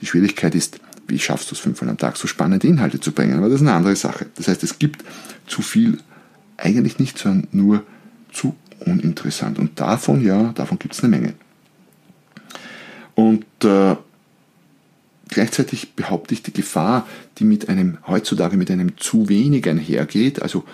Die 0.00 0.06
Schwierigkeit 0.06 0.54
ist, 0.54 0.80
wie 1.06 1.18
schaffst 1.18 1.50
du 1.50 1.54
es 1.54 1.60
fünfmal 1.60 1.90
am 1.90 1.96
Tag 1.96 2.16
so 2.16 2.26
spannende 2.26 2.66
Inhalte 2.66 3.00
zu 3.00 3.12
bringen? 3.12 3.38
Aber 3.38 3.48
das 3.48 3.62
ist 3.62 3.66
eine 3.66 3.76
andere 3.76 3.96
Sache. 3.96 4.26
Das 4.34 4.48
heißt, 4.48 4.62
es 4.62 4.78
gibt 4.78 5.04
zu 5.46 5.62
viel 5.62 5.98
eigentlich 6.56 6.98
nicht, 6.98 7.18
sondern 7.18 7.48
nur 7.52 7.84
zu 8.32 8.54
uninteressant. 8.80 9.58
Und 9.58 9.80
davon, 9.80 10.22
ja, 10.22 10.52
davon 10.52 10.78
gibt 10.78 10.94
es 10.94 11.02
eine 11.02 11.16
Menge. 11.16 11.34
Und 13.14 13.46
äh, 13.64 13.96
gleichzeitig 15.28 15.92
behaupte 15.94 16.34
ich 16.34 16.42
die 16.42 16.52
Gefahr, 16.52 17.06
die 17.38 17.44
mit 17.44 17.68
einem 17.68 17.98
heutzutage 18.06 18.56
mit 18.56 18.70
einem 18.70 18.96
zu 18.98 19.28
wenig 19.28 19.68
einhergeht, 19.68 20.42
also 20.42 20.64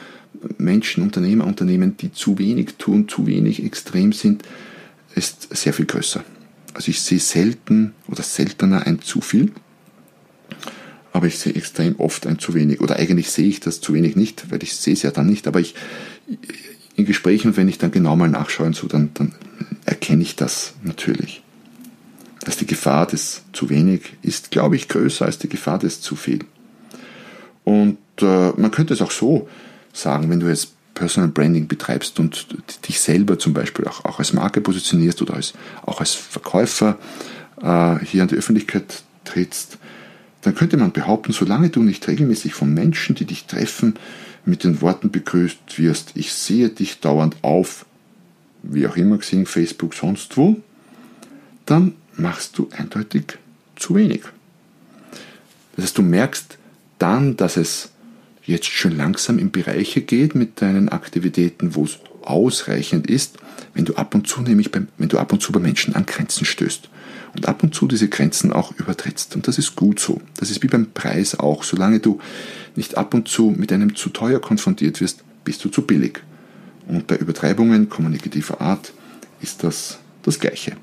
Menschen, 0.58 1.02
Unternehmer, 1.02 1.46
Unternehmen, 1.46 1.96
die 1.96 2.12
zu 2.12 2.38
wenig 2.38 2.74
tun, 2.78 3.08
zu 3.08 3.26
wenig 3.26 3.64
extrem 3.64 4.12
sind, 4.12 4.42
ist 5.14 5.54
sehr 5.54 5.72
viel 5.72 5.86
größer. 5.86 6.24
Also 6.74 6.90
ich 6.90 7.00
sehe 7.00 7.20
selten 7.20 7.94
oder 8.08 8.22
seltener 8.22 8.86
ein 8.86 9.00
zu 9.00 9.20
viel, 9.20 9.52
aber 11.12 11.28
ich 11.28 11.38
sehe 11.38 11.54
extrem 11.54 11.96
oft 12.00 12.26
ein 12.26 12.40
zu 12.40 12.54
wenig. 12.54 12.80
Oder 12.80 12.96
eigentlich 12.96 13.30
sehe 13.30 13.46
ich 13.46 13.60
das 13.60 13.80
zu 13.80 13.94
wenig 13.94 14.16
nicht, 14.16 14.50
weil 14.50 14.62
ich 14.62 14.74
sehe 14.74 14.94
es 14.94 15.02
ja 15.02 15.12
dann 15.12 15.28
nicht, 15.28 15.46
aber 15.46 15.60
ich 15.60 15.74
in 16.96 17.04
Gesprächen, 17.04 17.56
wenn 17.56 17.68
ich 17.68 17.78
dann 17.78 17.92
genau 17.92 18.16
mal 18.16 18.28
nachschaue 18.28 18.72
so, 18.74 18.88
dann, 18.88 19.10
dann 19.14 19.32
erkenne 19.84 20.22
ich 20.22 20.36
das 20.36 20.74
natürlich. 20.82 21.43
Dass 22.44 22.56
die 22.56 22.66
Gefahr 22.66 23.06
des 23.06 23.42
zu 23.52 23.70
wenig 23.70 24.16
ist, 24.22 24.50
glaube 24.50 24.76
ich, 24.76 24.88
größer 24.88 25.24
als 25.24 25.38
die 25.38 25.48
Gefahr 25.48 25.78
des 25.78 26.00
zu 26.00 26.16
viel. 26.16 26.40
Und 27.64 27.98
äh, 28.20 28.50
man 28.56 28.70
könnte 28.70 28.94
es 28.94 29.02
auch 29.02 29.10
so 29.10 29.48
sagen, 29.92 30.28
wenn 30.30 30.40
du 30.40 30.48
jetzt 30.48 30.72
Personal 30.94 31.30
Branding 31.30 31.66
betreibst 31.66 32.20
und 32.20 32.46
dich 32.86 33.00
selber 33.00 33.38
zum 33.38 33.52
Beispiel 33.52 33.86
auch, 33.86 34.04
auch 34.04 34.18
als 34.18 34.32
Marke 34.32 34.60
positionierst 34.60 35.20
oder 35.22 35.34
als, 35.34 35.54
auch 35.84 36.00
als 36.00 36.14
Verkäufer 36.14 36.98
äh, 37.60 37.98
hier 38.04 38.22
an 38.22 38.28
die 38.28 38.36
Öffentlichkeit 38.36 39.02
trittst, 39.24 39.78
dann 40.42 40.54
könnte 40.54 40.76
man 40.76 40.92
behaupten, 40.92 41.32
solange 41.32 41.70
du 41.70 41.82
nicht 41.82 42.06
regelmäßig 42.06 42.54
von 42.54 42.72
Menschen, 42.72 43.14
die 43.14 43.24
dich 43.24 43.46
treffen, 43.46 43.94
mit 44.44 44.62
den 44.62 44.82
Worten 44.82 45.10
begrüßt 45.10 45.78
wirst, 45.78 46.12
ich 46.14 46.32
sehe 46.32 46.68
dich 46.68 47.00
dauernd 47.00 47.36
auf, 47.42 47.86
wie 48.62 48.86
auch 48.86 48.96
immer 48.96 49.18
gesehen, 49.18 49.46
Facebook, 49.46 49.94
sonst 49.94 50.36
wo, 50.36 50.56
dann 51.64 51.94
machst 52.16 52.58
du 52.58 52.68
eindeutig 52.76 53.38
zu 53.76 53.94
wenig. 53.94 54.22
Das 55.76 55.84
heißt, 55.84 55.98
du 55.98 56.02
merkst 56.02 56.58
dann, 56.98 57.36
dass 57.36 57.56
es 57.56 57.90
jetzt 58.44 58.66
schon 58.66 58.96
langsam 58.96 59.38
in 59.38 59.50
Bereiche 59.50 60.02
geht 60.02 60.34
mit 60.34 60.60
deinen 60.60 60.88
Aktivitäten, 60.88 61.74
wo 61.74 61.84
es 61.84 61.98
ausreichend 62.22 63.06
ist, 63.06 63.38
wenn 63.74 63.84
du 63.84 63.94
ab 63.96 64.14
und 64.14 64.26
zu 64.26 64.40
nämlich 64.42 64.70
beim, 64.70 64.88
wenn 64.98 65.08
du 65.08 65.18
ab 65.18 65.32
und 65.32 65.40
zu 65.40 65.52
bei 65.52 65.60
Menschen 65.60 65.94
an 65.94 66.06
Grenzen 66.06 66.44
stößt 66.44 66.88
und 67.34 67.48
ab 67.48 67.62
und 67.62 67.74
zu 67.74 67.86
diese 67.88 68.08
Grenzen 68.08 68.52
auch 68.52 68.72
übertrittst. 68.76 69.34
Und 69.34 69.48
das 69.48 69.58
ist 69.58 69.74
gut 69.74 69.98
so. 69.98 70.20
Das 70.36 70.50
ist 70.50 70.62
wie 70.62 70.68
beim 70.68 70.92
Preis 70.92 71.38
auch. 71.38 71.64
Solange 71.64 72.00
du 72.00 72.20
nicht 72.76 72.96
ab 72.96 73.14
und 73.14 73.28
zu 73.28 73.52
mit 73.56 73.72
einem 73.72 73.96
zu 73.96 74.10
teuer 74.10 74.40
konfrontiert 74.40 75.00
wirst, 75.00 75.24
bist 75.44 75.64
du 75.64 75.68
zu 75.68 75.82
billig. 75.82 76.22
Und 76.86 77.06
bei 77.06 77.16
Übertreibungen 77.16 77.88
kommunikativer 77.88 78.60
Art 78.60 78.92
ist 79.40 79.64
das 79.64 79.98
das 80.22 80.38
Gleiche. 80.38 80.76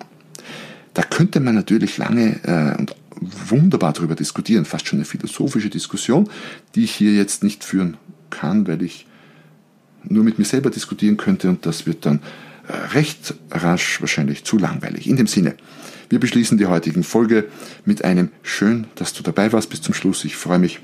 Da 0.93 1.03
könnte 1.03 1.39
man 1.39 1.55
natürlich 1.55 1.97
lange 1.97 2.39
äh, 2.43 2.79
und 2.79 2.95
wunderbar 3.21 3.93
darüber 3.93 4.15
diskutieren, 4.15 4.65
fast 4.65 4.87
schon 4.87 4.99
eine 4.99 5.05
philosophische 5.05 5.69
Diskussion, 5.69 6.29
die 6.75 6.83
ich 6.83 6.91
hier 6.91 7.13
jetzt 7.13 7.43
nicht 7.43 7.63
führen 7.63 7.97
kann, 8.29 8.67
weil 8.67 8.81
ich 8.81 9.05
nur 10.03 10.23
mit 10.23 10.39
mir 10.39 10.45
selber 10.45 10.69
diskutieren 10.69 11.17
könnte 11.17 11.49
und 11.49 11.65
das 11.65 11.85
wird 11.85 12.05
dann 12.05 12.19
äh, 12.67 12.73
recht 12.93 13.35
rasch 13.51 14.01
wahrscheinlich 14.01 14.43
zu 14.43 14.57
langweilig. 14.57 15.07
In 15.07 15.15
dem 15.15 15.27
Sinne, 15.27 15.55
wir 16.09 16.19
beschließen 16.19 16.57
die 16.57 16.65
heutigen 16.65 17.03
Folge 17.03 17.45
mit 17.85 18.03
einem 18.03 18.29
schön, 18.41 18.87
dass 18.95 19.13
du 19.13 19.23
dabei 19.23 19.53
warst 19.53 19.69
bis 19.69 19.81
zum 19.81 19.93
Schluss. 19.93 20.25
Ich 20.25 20.35
freue 20.35 20.59
mich, 20.59 20.79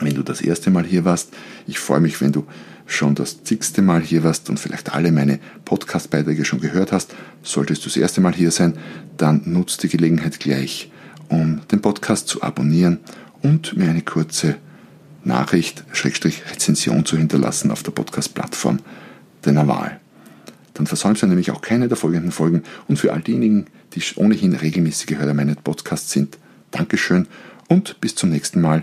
wenn 0.00 0.14
du 0.14 0.22
das 0.22 0.40
erste 0.40 0.70
Mal 0.70 0.84
hier 0.84 1.04
warst. 1.04 1.32
Ich 1.66 1.78
freue 1.78 2.00
mich, 2.00 2.20
wenn 2.20 2.32
du 2.32 2.46
schon 2.86 3.14
das 3.14 3.44
zigste 3.44 3.82
Mal 3.82 4.02
hier 4.02 4.24
warst 4.24 4.50
und 4.50 4.60
vielleicht 4.60 4.92
alle 4.92 5.12
meine 5.12 5.38
Podcast-Beiträge 5.64 6.44
schon 6.44 6.60
gehört 6.60 6.92
hast. 6.92 7.14
Solltest 7.42 7.84
du 7.84 7.88
das 7.88 7.96
erste 7.96 8.20
Mal 8.20 8.34
hier 8.34 8.50
sein, 8.50 8.74
dann 9.16 9.42
nutzt 9.44 9.82
die 9.82 9.88
Gelegenheit 9.88 10.40
gleich, 10.40 10.90
um 11.28 11.60
den 11.70 11.80
Podcast 11.80 12.28
zu 12.28 12.42
abonnieren 12.42 12.98
und 13.42 13.76
mir 13.76 13.88
eine 13.88 14.02
kurze 14.02 14.56
Nachricht, 15.24 15.84
Schrägstrich 15.92 16.42
Rezension 16.50 17.06
zu 17.06 17.16
hinterlassen 17.16 17.70
auf 17.70 17.82
der 17.82 17.92
Podcast-Plattform 17.92 18.80
deiner 19.42 19.66
Wahl. 19.66 20.00
Dann 20.74 20.86
versäumst 20.86 21.22
du 21.22 21.26
nämlich 21.26 21.50
auch 21.50 21.62
keine 21.62 21.88
der 21.88 21.96
folgenden 21.96 22.32
Folgen 22.32 22.64
und 22.88 22.98
für 22.98 23.12
all 23.12 23.20
diejenigen, 23.20 23.66
die 23.94 24.02
ohnehin 24.16 24.54
regelmäßige 24.54 25.16
Hörer 25.16 25.34
meiner 25.34 25.54
Podcasts 25.54 26.10
sind, 26.10 26.36
Dankeschön 26.72 27.28
und 27.68 28.00
bis 28.00 28.16
zum 28.16 28.30
nächsten 28.30 28.60
Mal, 28.60 28.82